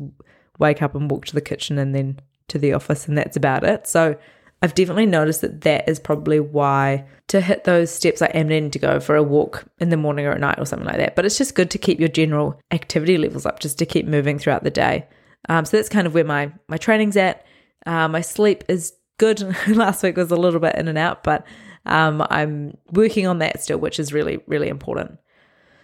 wake 0.59 0.81
up 0.81 0.95
and 0.95 1.09
walk 1.09 1.25
to 1.25 1.35
the 1.35 1.41
kitchen 1.41 1.77
and 1.77 1.93
then 1.93 2.19
to 2.47 2.57
the 2.57 2.73
office 2.73 3.07
and 3.07 3.17
that's 3.17 3.37
about 3.37 3.63
it. 3.63 3.87
So 3.87 4.17
I've 4.61 4.75
definitely 4.75 5.07
noticed 5.07 5.41
that 5.41 5.61
that 5.61 5.89
is 5.89 5.99
probably 5.99 6.39
why 6.39 7.05
to 7.27 7.41
hit 7.41 7.65
those 7.65 7.91
steps 7.91 8.21
I 8.21 8.27
am 8.27 8.47
needing 8.47 8.71
to 8.71 8.79
go 8.79 8.99
for 8.99 9.15
a 9.15 9.23
walk 9.23 9.65
in 9.79 9.89
the 9.89 9.97
morning 9.97 10.25
or 10.25 10.31
at 10.31 10.39
night 10.39 10.57
or 10.57 10.65
something 10.65 10.87
like 10.87 10.97
that. 10.97 11.15
But 11.15 11.25
it's 11.25 11.37
just 11.37 11.53
good 11.53 11.69
to 11.71 11.77
keep 11.77 11.99
your 11.99 12.07
general 12.07 12.59
activity 12.71 13.17
levels 13.17 13.45
up, 13.45 13.59
just 13.59 13.77
to 13.79 13.85
keep 13.85 14.05
moving 14.05 14.39
throughout 14.39 14.63
the 14.63 14.71
day. 14.71 15.05
Um, 15.49 15.65
so 15.65 15.75
that's 15.75 15.89
kind 15.89 16.07
of 16.07 16.13
where 16.13 16.23
my 16.23 16.53
my 16.69 16.77
training's 16.77 17.17
at. 17.17 17.45
Uh, 17.85 18.07
my 18.07 18.21
sleep 18.21 18.63
is 18.69 18.93
good. 19.17 19.55
Last 19.67 20.03
week 20.03 20.17
was 20.17 20.31
a 20.31 20.35
little 20.35 20.59
bit 20.59 20.75
in 20.75 20.87
and 20.87 20.97
out, 20.97 21.23
but 21.23 21.45
um, 21.85 22.25
I'm 22.29 22.77
working 22.91 23.27
on 23.27 23.39
that 23.39 23.61
still, 23.61 23.77
which 23.77 23.99
is 23.99 24.13
really, 24.13 24.39
really 24.47 24.69
important. 24.69 25.19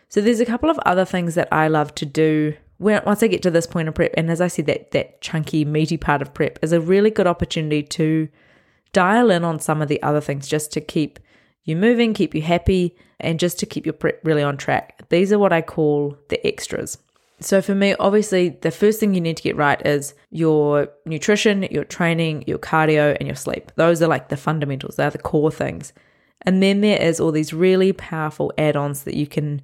So 0.07 0.21
there's 0.21 0.39
a 0.39 0.45
couple 0.45 0.69
of 0.69 0.79
other 0.85 1.05
things 1.05 1.35
that 1.35 1.47
I 1.51 1.67
love 1.67 1.93
to 1.95 2.05
do 2.05 2.55
once 2.79 3.21
I 3.21 3.27
get 3.27 3.41
to 3.43 3.51
this 3.51 3.67
point 3.67 3.89
of 3.89 3.95
prep, 3.95 4.13
and 4.15 4.31
as 4.31 4.39
I 4.39 4.47
said, 4.47 4.65
that 4.67 4.91
that 4.91 5.21
chunky, 5.21 5.65
meaty 5.65 5.97
part 5.97 6.21
of 6.21 6.33
prep 6.33 6.57
is 6.61 6.71
a 6.71 6.79
really 6.79 7.11
good 7.11 7.27
opportunity 7.27 7.83
to 7.83 8.29
dial 8.93 9.29
in 9.29 9.43
on 9.43 9.59
some 9.59 9.81
of 9.81 9.89
the 9.89 10.01
other 10.01 10.21
things 10.21 10.47
just 10.47 10.71
to 10.73 10.81
keep 10.81 11.19
you 11.65 11.75
moving, 11.75 12.13
keep 12.13 12.33
you 12.33 12.41
happy, 12.41 12.95
and 13.19 13.39
just 13.39 13.59
to 13.59 13.65
keep 13.65 13.85
your 13.85 13.93
prep 13.93 14.21
really 14.23 14.41
on 14.41 14.55
track. 14.55 15.07
These 15.09 15.33
are 15.33 15.39
what 15.39 15.53
I 15.53 15.61
call 15.61 16.17
the 16.29 16.45
extras. 16.47 16.97
So 17.41 17.61
for 17.61 17.75
me, 17.75 17.95
obviously, 17.99 18.49
the 18.49 18.71
first 18.71 18.99
thing 18.99 19.13
you 19.13 19.21
need 19.21 19.37
to 19.37 19.43
get 19.43 19.55
right 19.55 19.85
is 19.85 20.13
your 20.29 20.89
nutrition, 21.05 21.63
your 21.63 21.83
training, 21.83 22.43
your 22.47 22.57
cardio, 22.57 23.15
and 23.17 23.27
your 23.27 23.35
sleep. 23.35 23.71
Those 23.75 24.01
are 24.01 24.07
like 24.07 24.29
the 24.29 24.37
fundamentals, 24.37 24.95
they're 24.95 25.09
the 25.09 25.17
core 25.17 25.51
things. 25.51 25.93
And 26.43 26.63
then 26.63 26.81
there 26.81 27.01
is 27.01 27.19
all 27.19 27.31
these 27.31 27.53
really 27.53 27.91
powerful 27.93 28.53
add 28.57 28.75
ons 28.75 29.03
that 29.03 29.15
you 29.15 29.27
can 29.27 29.61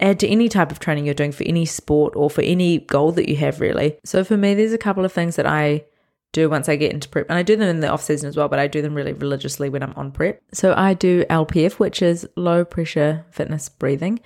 add 0.00 0.20
to 0.20 0.28
any 0.28 0.48
type 0.48 0.70
of 0.70 0.78
training 0.78 1.04
you're 1.04 1.14
doing 1.14 1.32
for 1.32 1.44
any 1.44 1.64
sport 1.64 2.14
or 2.16 2.30
for 2.30 2.42
any 2.42 2.78
goal 2.78 3.12
that 3.12 3.28
you 3.28 3.36
have, 3.36 3.60
really. 3.60 3.98
So 4.04 4.24
for 4.24 4.36
me, 4.36 4.54
there's 4.54 4.72
a 4.72 4.78
couple 4.78 5.04
of 5.04 5.12
things 5.12 5.36
that 5.36 5.46
I 5.46 5.84
do 6.32 6.48
once 6.48 6.68
I 6.68 6.76
get 6.76 6.92
into 6.92 7.08
prep. 7.08 7.26
And 7.28 7.38
I 7.38 7.42
do 7.42 7.56
them 7.56 7.68
in 7.68 7.80
the 7.80 7.88
off 7.88 8.02
season 8.02 8.28
as 8.28 8.36
well, 8.36 8.48
but 8.48 8.58
I 8.58 8.66
do 8.66 8.82
them 8.82 8.94
really 8.94 9.12
religiously 9.12 9.68
when 9.68 9.82
I'm 9.82 9.92
on 9.96 10.10
prep. 10.10 10.42
So 10.52 10.74
I 10.76 10.94
do 10.94 11.24
LPF, 11.24 11.74
which 11.74 12.02
is 12.02 12.26
low 12.36 12.64
pressure 12.64 13.24
fitness 13.30 13.68
breathing. 13.68 14.20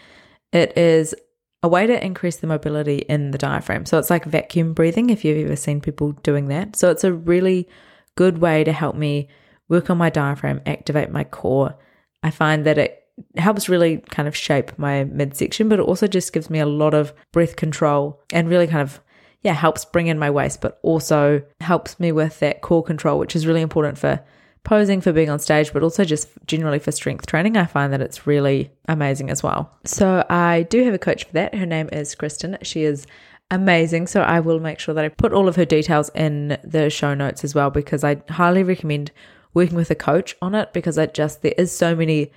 It 0.53 0.77
is 0.79 1.15
a 1.63 1.69
way 1.69 1.87
to 1.87 2.05
increase 2.05 2.37
the 2.37 2.47
mobility 2.47 2.99
in 2.99 3.31
the 3.31 3.39
diaphragm. 3.39 3.87
So 3.87 3.99
it's 3.99 4.11
like 4.11 4.25
vacuum 4.25 4.75
breathing 4.75 5.11
if 5.11 5.25
you've 5.25 5.45
ever 5.47 5.57
seen 5.57 5.81
people 5.81 6.13
doing 6.13 6.49
that. 6.49 6.77
So 6.77 6.91
it's 6.91 7.05
a 7.05 7.13
really 7.13 7.69
good 8.15 8.39
way 8.39 8.65
to 8.65 8.73
help 8.73 8.97
me 8.97 9.29
work 9.69 9.91
on 9.91 9.99
my 9.99 10.11
diaphragm, 10.11 10.61
activate 10.67 11.11
my 11.11 11.25
core. 11.25 11.77
I 12.23 12.31
find 12.31 12.65
that 12.67 12.79
it 12.79 13.03
helps 13.37 13.69
really 13.69 13.99
kind 14.11 14.29
of 14.29 14.37
shape 14.37 14.79
my 14.79 15.05
midsection, 15.05 15.69
but 15.69 15.79
it 15.79 15.83
also 15.83 16.07
just 16.07 16.33
gives 16.33 16.51
me 16.51 16.61
a 16.61 16.67
lot 16.67 16.95
of 16.95 17.13
breath 17.33 17.57
control 17.57 18.23
and 18.33 18.49
really 18.49 18.67
kind 18.67 18.83
of 18.83 19.01
yeah, 19.43 19.53
helps 19.53 19.85
bring 19.85 20.09
in 20.09 20.19
my 20.19 20.29
waist, 20.29 20.61
but 20.61 20.81
also 20.83 21.41
helps 21.61 22.01
me 22.01 22.11
with 22.11 22.41
that 22.41 22.63
core 22.63 22.83
control, 22.83 23.19
which 23.19 23.37
is 23.37 23.47
really 23.47 23.61
important 23.61 23.97
for 23.97 24.21
posing, 24.67 25.01
for 25.01 25.13
being 25.13 25.31
on 25.31 25.39
stage, 25.39 25.73
but 25.73 25.83
also 25.83 26.05
just 26.05 26.29
generally 26.47 26.81
for 26.81 26.91
strength 26.91 27.27
training. 27.27 27.57
I 27.57 27.65
find 27.65 27.93
that 27.93 28.03
it's 28.03 28.27
really 28.27 28.71
amazing 28.89 29.31
as 29.31 29.43
well. 29.43 29.71
So 29.85 30.27
I 30.29 30.65
do 30.65 30.85
have 30.85 30.93
a 30.93 30.99
coach 30.99 31.25
for 31.25 31.33
that. 31.35 31.55
Her 31.55 31.65
name 31.65 31.89
is 31.93 32.15
Kristen. 32.15 32.59
She 32.63 32.83
is 32.83 33.07
amazing. 33.51 34.09
So 34.09 34.23
I 34.23 34.41
will 34.41 34.59
make 34.59 34.81
sure 34.81 34.93
that 34.95 35.05
I 35.05 35.09
put 35.09 35.33
all 35.33 35.49
of 35.49 35.55
her 35.57 35.65
details 35.65 36.11
in 36.15 36.59
the 36.65 36.91
show 36.91 37.15
notes 37.15 37.45
as 37.45 37.55
well 37.55 37.71
because 37.71 38.03
I 38.03 38.21
highly 38.29 38.65
recommend 38.65 39.13
working 39.55 39.77
with 39.77 39.91
a 39.91 39.95
coach 39.95 40.37
on 40.43 40.55
it 40.55 40.73
because 40.73 40.99
I 40.99 41.07
just 41.07 41.43
there 41.43 41.55
is 41.57 41.71
so 41.71 41.95
many 41.95 42.33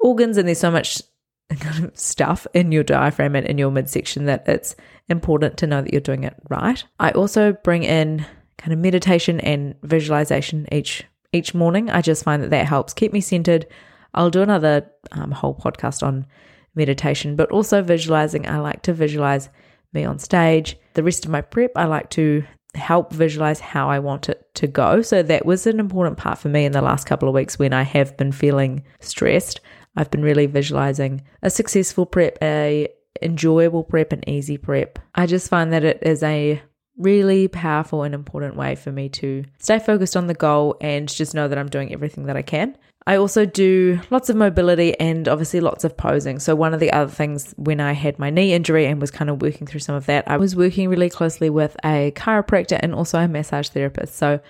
organs 0.00 0.38
and 0.38 0.48
there's 0.48 0.58
so 0.58 0.70
much 0.70 1.02
stuff 1.92 2.46
in 2.54 2.72
your 2.72 2.84
diaphragm 2.84 3.36
and 3.36 3.46
in 3.46 3.58
your 3.58 3.70
midsection 3.70 4.24
that 4.24 4.48
it's 4.48 4.74
important 5.08 5.58
to 5.58 5.66
know 5.66 5.82
that 5.82 5.92
you're 5.92 6.00
doing 6.00 6.24
it 6.24 6.34
right. 6.48 6.82
I 6.98 7.10
also 7.10 7.52
bring 7.52 7.84
in 7.84 8.24
kind 8.56 8.72
of 8.72 8.78
meditation 8.78 9.40
and 9.40 9.74
visualization 9.82 10.66
each 10.72 11.04
each 11.32 11.54
morning. 11.54 11.90
I 11.90 12.00
just 12.00 12.24
find 12.24 12.42
that 12.42 12.50
that 12.50 12.66
helps 12.66 12.94
keep 12.94 13.12
me 13.12 13.20
centered. 13.20 13.66
I'll 14.14 14.30
do 14.30 14.42
another 14.42 14.90
um, 15.12 15.30
whole 15.30 15.54
podcast 15.54 16.02
on 16.02 16.26
meditation, 16.74 17.36
but 17.36 17.50
also 17.50 17.82
visualizing. 17.82 18.48
I 18.48 18.58
like 18.58 18.82
to 18.82 18.92
visualize 18.92 19.48
me 19.92 20.04
on 20.04 20.18
stage. 20.18 20.76
The 20.94 21.02
rest 21.02 21.24
of 21.24 21.30
my 21.30 21.40
prep, 21.40 21.72
I 21.76 21.84
like 21.84 22.10
to 22.10 22.44
help 22.74 23.12
visualize 23.12 23.60
how 23.60 23.88
I 23.88 23.98
want 23.98 24.28
it 24.28 24.48
to 24.54 24.66
go. 24.66 25.02
So 25.02 25.22
that 25.22 25.46
was 25.46 25.66
an 25.66 25.80
important 25.80 26.18
part 26.18 26.38
for 26.38 26.48
me 26.48 26.64
in 26.64 26.72
the 26.72 26.82
last 26.82 27.06
couple 27.06 27.28
of 27.28 27.34
weeks 27.34 27.58
when 27.58 27.72
I 27.72 27.82
have 27.82 28.16
been 28.16 28.32
feeling 28.32 28.84
stressed. 29.00 29.60
I've 29.96 30.10
been 30.10 30.22
really 30.22 30.46
visualizing 30.46 31.22
a 31.42 31.50
successful 31.50 32.06
prep, 32.06 32.38
a 32.42 32.88
enjoyable 33.22 33.82
prep, 33.82 34.12
an 34.12 34.28
easy 34.28 34.58
prep. 34.58 34.98
I 35.14 35.26
just 35.26 35.48
find 35.48 35.72
that 35.72 35.84
it 35.84 35.98
is 36.02 36.22
a 36.22 36.62
really 36.98 37.48
powerful 37.48 38.02
and 38.02 38.14
important 38.14 38.56
way 38.56 38.74
for 38.74 38.90
me 38.90 39.08
to 39.10 39.44
stay 39.58 39.78
focused 39.78 40.16
on 40.16 40.26
the 40.26 40.34
goal 40.34 40.76
and 40.80 41.08
just 41.08 41.34
know 41.34 41.48
that 41.48 41.58
I'm 41.58 41.68
doing 41.68 41.92
everything 41.92 42.26
that 42.26 42.36
I 42.36 42.42
can. 42.42 42.76
I 43.08 43.16
also 43.16 43.44
do 43.44 44.00
lots 44.10 44.30
of 44.30 44.36
mobility 44.36 44.98
and 44.98 45.28
obviously 45.28 45.60
lots 45.60 45.84
of 45.84 45.96
posing. 45.96 46.40
So, 46.40 46.56
one 46.56 46.74
of 46.74 46.80
the 46.80 46.92
other 46.92 47.10
things 47.10 47.54
when 47.56 47.80
I 47.80 47.92
had 47.92 48.18
my 48.18 48.30
knee 48.30 48.52
injury 48.52 48.86
and 48.86 49.00
was 49.00 49.12
kind 49.12 49.30
of 49.30 49.40
working 49.40 49.66
through 49.66 49.80
some 49.80 49.94
of 49.94 50.06
that, 50.06 50.28
I 50.28 50.36
was 50.36 50.56
working 50.56 50.88
really 50.88 51.08
closely 51.08 51.48
with 51.48 51.76
a 51.84 52.12
chiropractor 52.16 52.80
and 52.82 52.94
also 52.94 53.18
a 53.20 53.28
massage 53.28 53.68
therapist. 53.68 54.16
So, 54.16 54.40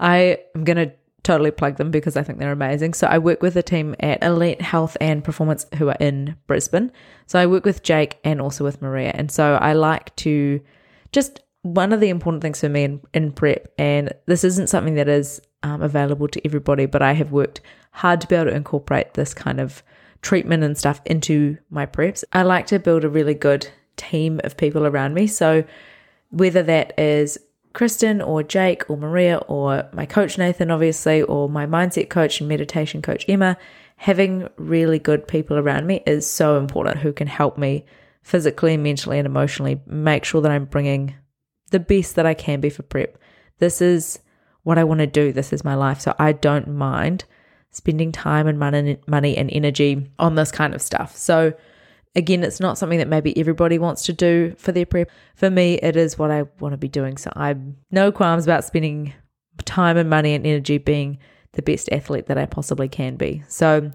I 0.00 0.38
am 0.54 0.64
going 0.64 0.76
to 0.76 0.92
totally 1.26 1.50
plug 1.50 1.76
them 1.76 1.90
because 1.90 2.16
I 2.16 2.22
think 2.22 2.38
they're 2.38 2.52
amazing. 2.52 2.94
So 2.94 3.08
I 3.08 3.18
work 3.18 3.42
with 3.42 3.56
a 3.56 3.62
team 3.62 3.96
at 3.98 4.22
Elite 4.22 4.60
Health 4.60 4.96
and 5.00 5.24
Performance 5.24 5.66
who 5.76 5.88
are 5.88 5.96
in 5.98 6.36
Brisbane. 6.46 6.92
So 7.26 7.40
I 7.40 7.46
work 7.46 7.64
with 7.64 7.82
Jake 7.82 8.18
and 8.22 8.40
also 8.40 8.62
with 8.62 8.80
Maria. 8.80 9.10
And 9.12 9.30
so 9.30 9.56
I 9.56 9.72
like 9.72 10.14
to 10.16 10.60
just 11.10 11.40
one 11.66 11.92
of 11.92 12.00
the 12.00 12.08
important 12.08 12.42
things 12.42 12.60
for 12.60 12.68
me 12.68 12.84
in, 12.84 13.00
in 13.12 13.32
prep, 13.32 13.72
and 13.76 14.12
this 14.26 14.44
isn't 14.44 14.68
something 14.68 14.94
that 14.94 15.08
is 15.08 15.40
um, 15.62 15.82
available 15.82 16.28
to 16.28 16.44
everybody, 16.46 16.86
but 16.86 17.02
I 17.02 17.12
have 17.12 17.32
worked 17.32 17.60
hard 17.90 18.20
to 18.20 18.28
be 18.28 18.36
able 18.36 18.50
to 18.50 18.56
incorporate 18.56 19.14
this 19.14 19.34
kind 19.34 19.60
of 19.60 19.82
treatment 20.22 20.62
and 20.62 20.78
stuff 20.78 21.00
into 21.04 21.58
my 21.70 21.84
preps. 21.84 22.22
I 22.32 22.42
like 22.42 22.66
to 22.68 22.78
build 22.78 23.04
a 23.04 23.08
really 23.08 23.34
good 23.34 23.68
team 23.96 24.40
of 24.44 24.56
people 24.56 24.86
around 24.86 25.14
me. 25.14 25.26
So 25.26 25.64
whether 26.30 26.62
that 26.62 26.98
is 26.98 27.38
Kristen 27.72 28.22
or 28.22 28.42
Jake 28.42 28.88
or 28.88 28.96
Maria 28.96 29.38
or 29.48 29.88
my 29.92 30.06
coach 30.06 30.38
Nathan, 30.38 30.70
obviously, 30.70 31.22
or 31.22 31.48
my 31.48 31.66
mindset 31.66 32.08
coach 32.10 32.40
and 32.40 32.48
meditation 32.48 33.02
coach 33.02 33.24
Emma, 33.28 33.56
having 33.96 34.48
really 34.56 34.98
good 34.98 35.26
people 35.26 35.56
around 35.56 35.86
me 35.86 36.02
is 36.06 36.28
so 36.28 36.58
important 36.58 36.98
who 36.98 37.12
can 37.12 37.26
help 37.26 37.58
me 37.58 37.84
physically, 38.22 38.76
mentally, 38.76 39.18
and 39.18 39.26
emotionally 39.26 39.80
make 39.86 40.24
sure 40.24 40.40
that 40.40 40.50
I'm 40.52 40.64
bringing 40.64 41.14
the 41.70 41.80
best 41.80 42.16
that 42.16 42.26
I 42.26 42.34
can 42.34 42.60
be 42.60 42.70
for 42.70 42.82
prep. 42.82 43.18
This 43.58 43.80
is 43.80 44.18
what 44.62 44.78
I 44.78 44.84
want 44.84 45.00
to 45.00 45.06
do. 45.06 45.32
This 45.32 45.52
is 45.52 45.64
my 45.64 45.74
life. 45.74 46.00
So 46.00 46.14
I 46.18 46.32
don't 46.32 46.68
mind 46.68 47.24
spending 47.70 48.12
time 48.12 48.46
and 48.46 48.58
money, 48.58 48.98
money 49.06 49.36
and 49.36 49.50
energy 49.52 50.10
on 50.18 50.34
this 50.34 50.50
kind 50.50 50.74
of 50.74 50.82
stuff. 50.82 51.16
So 51.16 51.54
Again, 52.16 52.42
it's 52.42 52.60
not 52.60 52.78
something 52.78 52.98
that 52.98 53.08
maybe 53.08 53.38
everybody 53.38 53.78
wants 53.78 54.06
to 54.06 54.12
do 54.14 54.54
for 54.56 54.72
their 54.72 54.86
prep. 54.86 55.10
For 55.34 55.50
me, 55.50 55.74
it 55.74 55.96
is 55.96 56.18
what 56.18 56.30
I 56.30 56.44
want 56.60 56.72
to 56.72 56.78
be 56.78 56.88
doing. 56.88 57.18
So 57.18 57.30
I 57.36 57.54
no 57.90 58.10
qualms 58.10 58.44
about 58.44 58.64
spending 58.64 59.12
time 59.66 59.98
and 59.98 60.08
money 60.08 60.34
and 60.34 60.46
energy 60.46 60.78
being 60.78 61.18
the 61.52 61.60
best 61.60 61.92
athlete 61.92 62.24
that 62.26 62.38
I 62.38 62.46
possibly 62.46 62.88
can 62.88 63.16
be. 63.16 63.44
So 63.48 63.92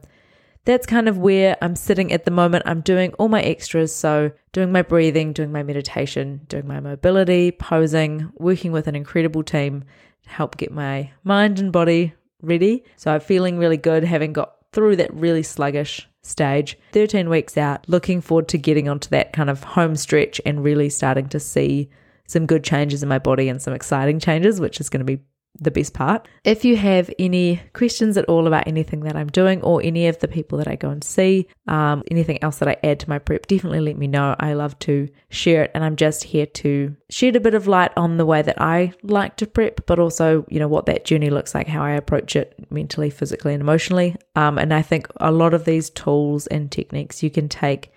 that's 0.66 0.86
kind 0.86 1.10
of 1.10 1.18
where 1.18 1.58
I'm 1.62 1.76
sitting 1.76 2.12
at 2.12 2.26
the 2.26 2.32
moment. 2.32 2.64
I'm 2.66 2.82
doing 2.82 3.14
all 3.14 3.28
my 3.28 3.42
extras. 3.42 3.94
So, 3.96 4.32
doing 4.52 4.72
my 4.72 4.82
breathing, 4.82 5.34
doing 5.34 5.52
my 5.52 5.64
meditation, 5.64 6.42
doing 6.48 6.68
my 6.68 6.80
mobility, 6.80 7.52
posing, 7.52 8.32
working 8.36 8.72
with 8.72 8.88
an 8.88 8.96
incredible 8.96 9.44
team 9.44 9.84
to 10.24 10.30
help 10.30 10.58
get 10.58 10.72
my 10.72 11.12
mind 11.24 11.60
and 11.60 11.72
body 11.72 12.14
ready. 12.42 12.84
So, 12.96 13.14
I'm 13.14 13.22
feeling 13.22 13.58
really 13.58 13.78
good 13.78 14.04
having 14.04 14.34
got 14.34 14.56
through 14.72 14.98
that 14.98 15.14
really 15.14 15.44
sluggish 15.44 16.08
stage. 16.22 16.78
13 16.92 17.30
weeks 17.30 17.58
out, 17.58 17.88
looking 17.90 18.22
forward 18.22 18.48
to 18.50 18.58
getting 18.58 18.88
onto 18.88 19.10
that 19.10 19.34
kind 19.34 19.50
of 19.50 19.64
home 19.64 19.96
stretch 19.96 20.40
and 20.46 20.64
really 20.64 20.90
starting 20.90 21.28
to 21.30 21.40
see 21.40 21.90
some 22.28 22.46
good 22.46 22.64
changes 22.64 23.04
in 23.04 23.10
my 23.10 23.20
body 23.20 23.50
and 23.50 23.62
some 23.62 23.74
exciting 23.74 24.20
changes, 24.20 24.60
which 24.60 24.80
is 24.80 24.90
going 24.90 25.00
to 25.00 25.18
be 25.18 25.22
the 25.60 25.72
best 25.72 25.94
part. 25.94 26.28
If 26.44 26.66
you 26.66 26.78
have 26.78 27.12
any 27.20 27.62
questions 27.74 28.18
at 28.18 28.26
all 28.26 28.48
about 28.48 28.68
anything 28.68 29.02
that 29.02 29.16
I'm 29.16 29.28
doing 29.28 29.62
or 29.62 29.82
any 29.84 30.08
of 30.08 30.20
the 30.20 30.28
people 30.28 30.58
that 30.58 30.68
I 30.68 30.76
go 30.76 30.90
and 30.90 31.04
see, 31.04 31.48
um, 31.68 32.04
anything 32.10 32.42
else 32.42 32.58
that 32.60 32.70
I 32.70 32.78
add 32.84 33.00
to 33.02 33.10
my 33.10 33.20
prep, 33.20 33.48
definitely 33.48 33.82
let 33.82 33.98
me 33.98 34.08
know. 34.08 34.36
I 34.40 34.54
love 34.54 34.78
to 34.80 35.08
share 35.30 35.64
it, 35.64 35.72
and 35.76 35.84
I'm 35.84 35.96
just 35.96 36.24
here 36.24 36.46
to 36.46 36.96
shed 37.10 37.36
a 37.36 37.40
bit 37.40 37.54
of 37.54 37.68
light 37.68 37.92
on 37.96 38.18
the 38.18 38.26
way 38.26 38.42
that 38.42 38.60
I 38.62 38.94
like 39.04 39.36
to 39.38 39.48
prep, 39.48 39.86
but 39.86 40.00
also, 40.00 40.46
you 40.50 40.60
know, 40.60 40.68
what 40.68 40.86
that 40.88 41.06
journey 41.06 41.30
looks 41.30 41.54
like, 41.54 41.68
how 41.68 41.84
I 41.84 41.92
approach 41.92 42.36
it 42.36 42.56
mentally, 42.72 43.10
physically, 43.10 43.54
and 43.54 43.62
emotionally. 43.62 44.16
Um, 44.36 44.58
and 44.58 44.74
I 44.74 44.82
think 44.82 45.08
a 45.18 45.32
lot 45.32 45.54
of 45.54 45.66
these 45.66 45.90
tools 45.90 46.48
and 46.48 46.72
techniques 46.72 47.22
you 47.22 47.30
can 47.30 47.50
take 47.50 47.92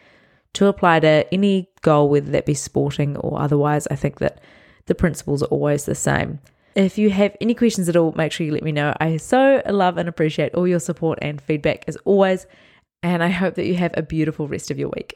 to 0.55 0.67
apply 0.67 1.01
to 1.01 1.33
any 1.33 1.71
goal, 1.83 2.09
whether 2.09 2.31
that 2.31 2.47
be 2.47 2.55
sporting 2.55 3.17
or 3.17 3.41
otherwise. 3.41 3.87
I 3.91 3.97
think 3.97 4.19
that 4.19 4.41
the 4.87 4.95
principles 4.95 5.43
are 5.43 5.47
always 5.47 5.85
the 5.85 5.95
same. 5.95 6.41
If 6.75 6.99
you 6.99 7.11
have 7.11 7.37
any 7.41 7.55
questions 7.55 7.89
at 7.89 7.95
all, 7.95 8.13
make 8.13 8.33
sure 8.33 8.45
you 8.45 8.53
let 8.53 8.65
me 8.65 8.73
know. 8.73 8.93
I 8.99 9.17
so 9.19 9.63
love 9.69 9.97
and 9.97 10.09
appreciate 10.09 10.55
all 10.55 10.67
your 10.67 10.81
support 10.81 11.21
and 11.23 11.41
feedback 11.41 11.85
as 11.87 11.97
always. 12.05 12.47
And 13.03 13.23
I 13.23 13.29
hope 13.29 13.55
that 13.55 13.67
you 13.67 13.77
have 13.77 13.95
a 13.97 14.03
beautiful 14.03 14.49
rest 14.49 14.71
of 14.73 14.79
your 14.79 14.89
week. 14.89 15.15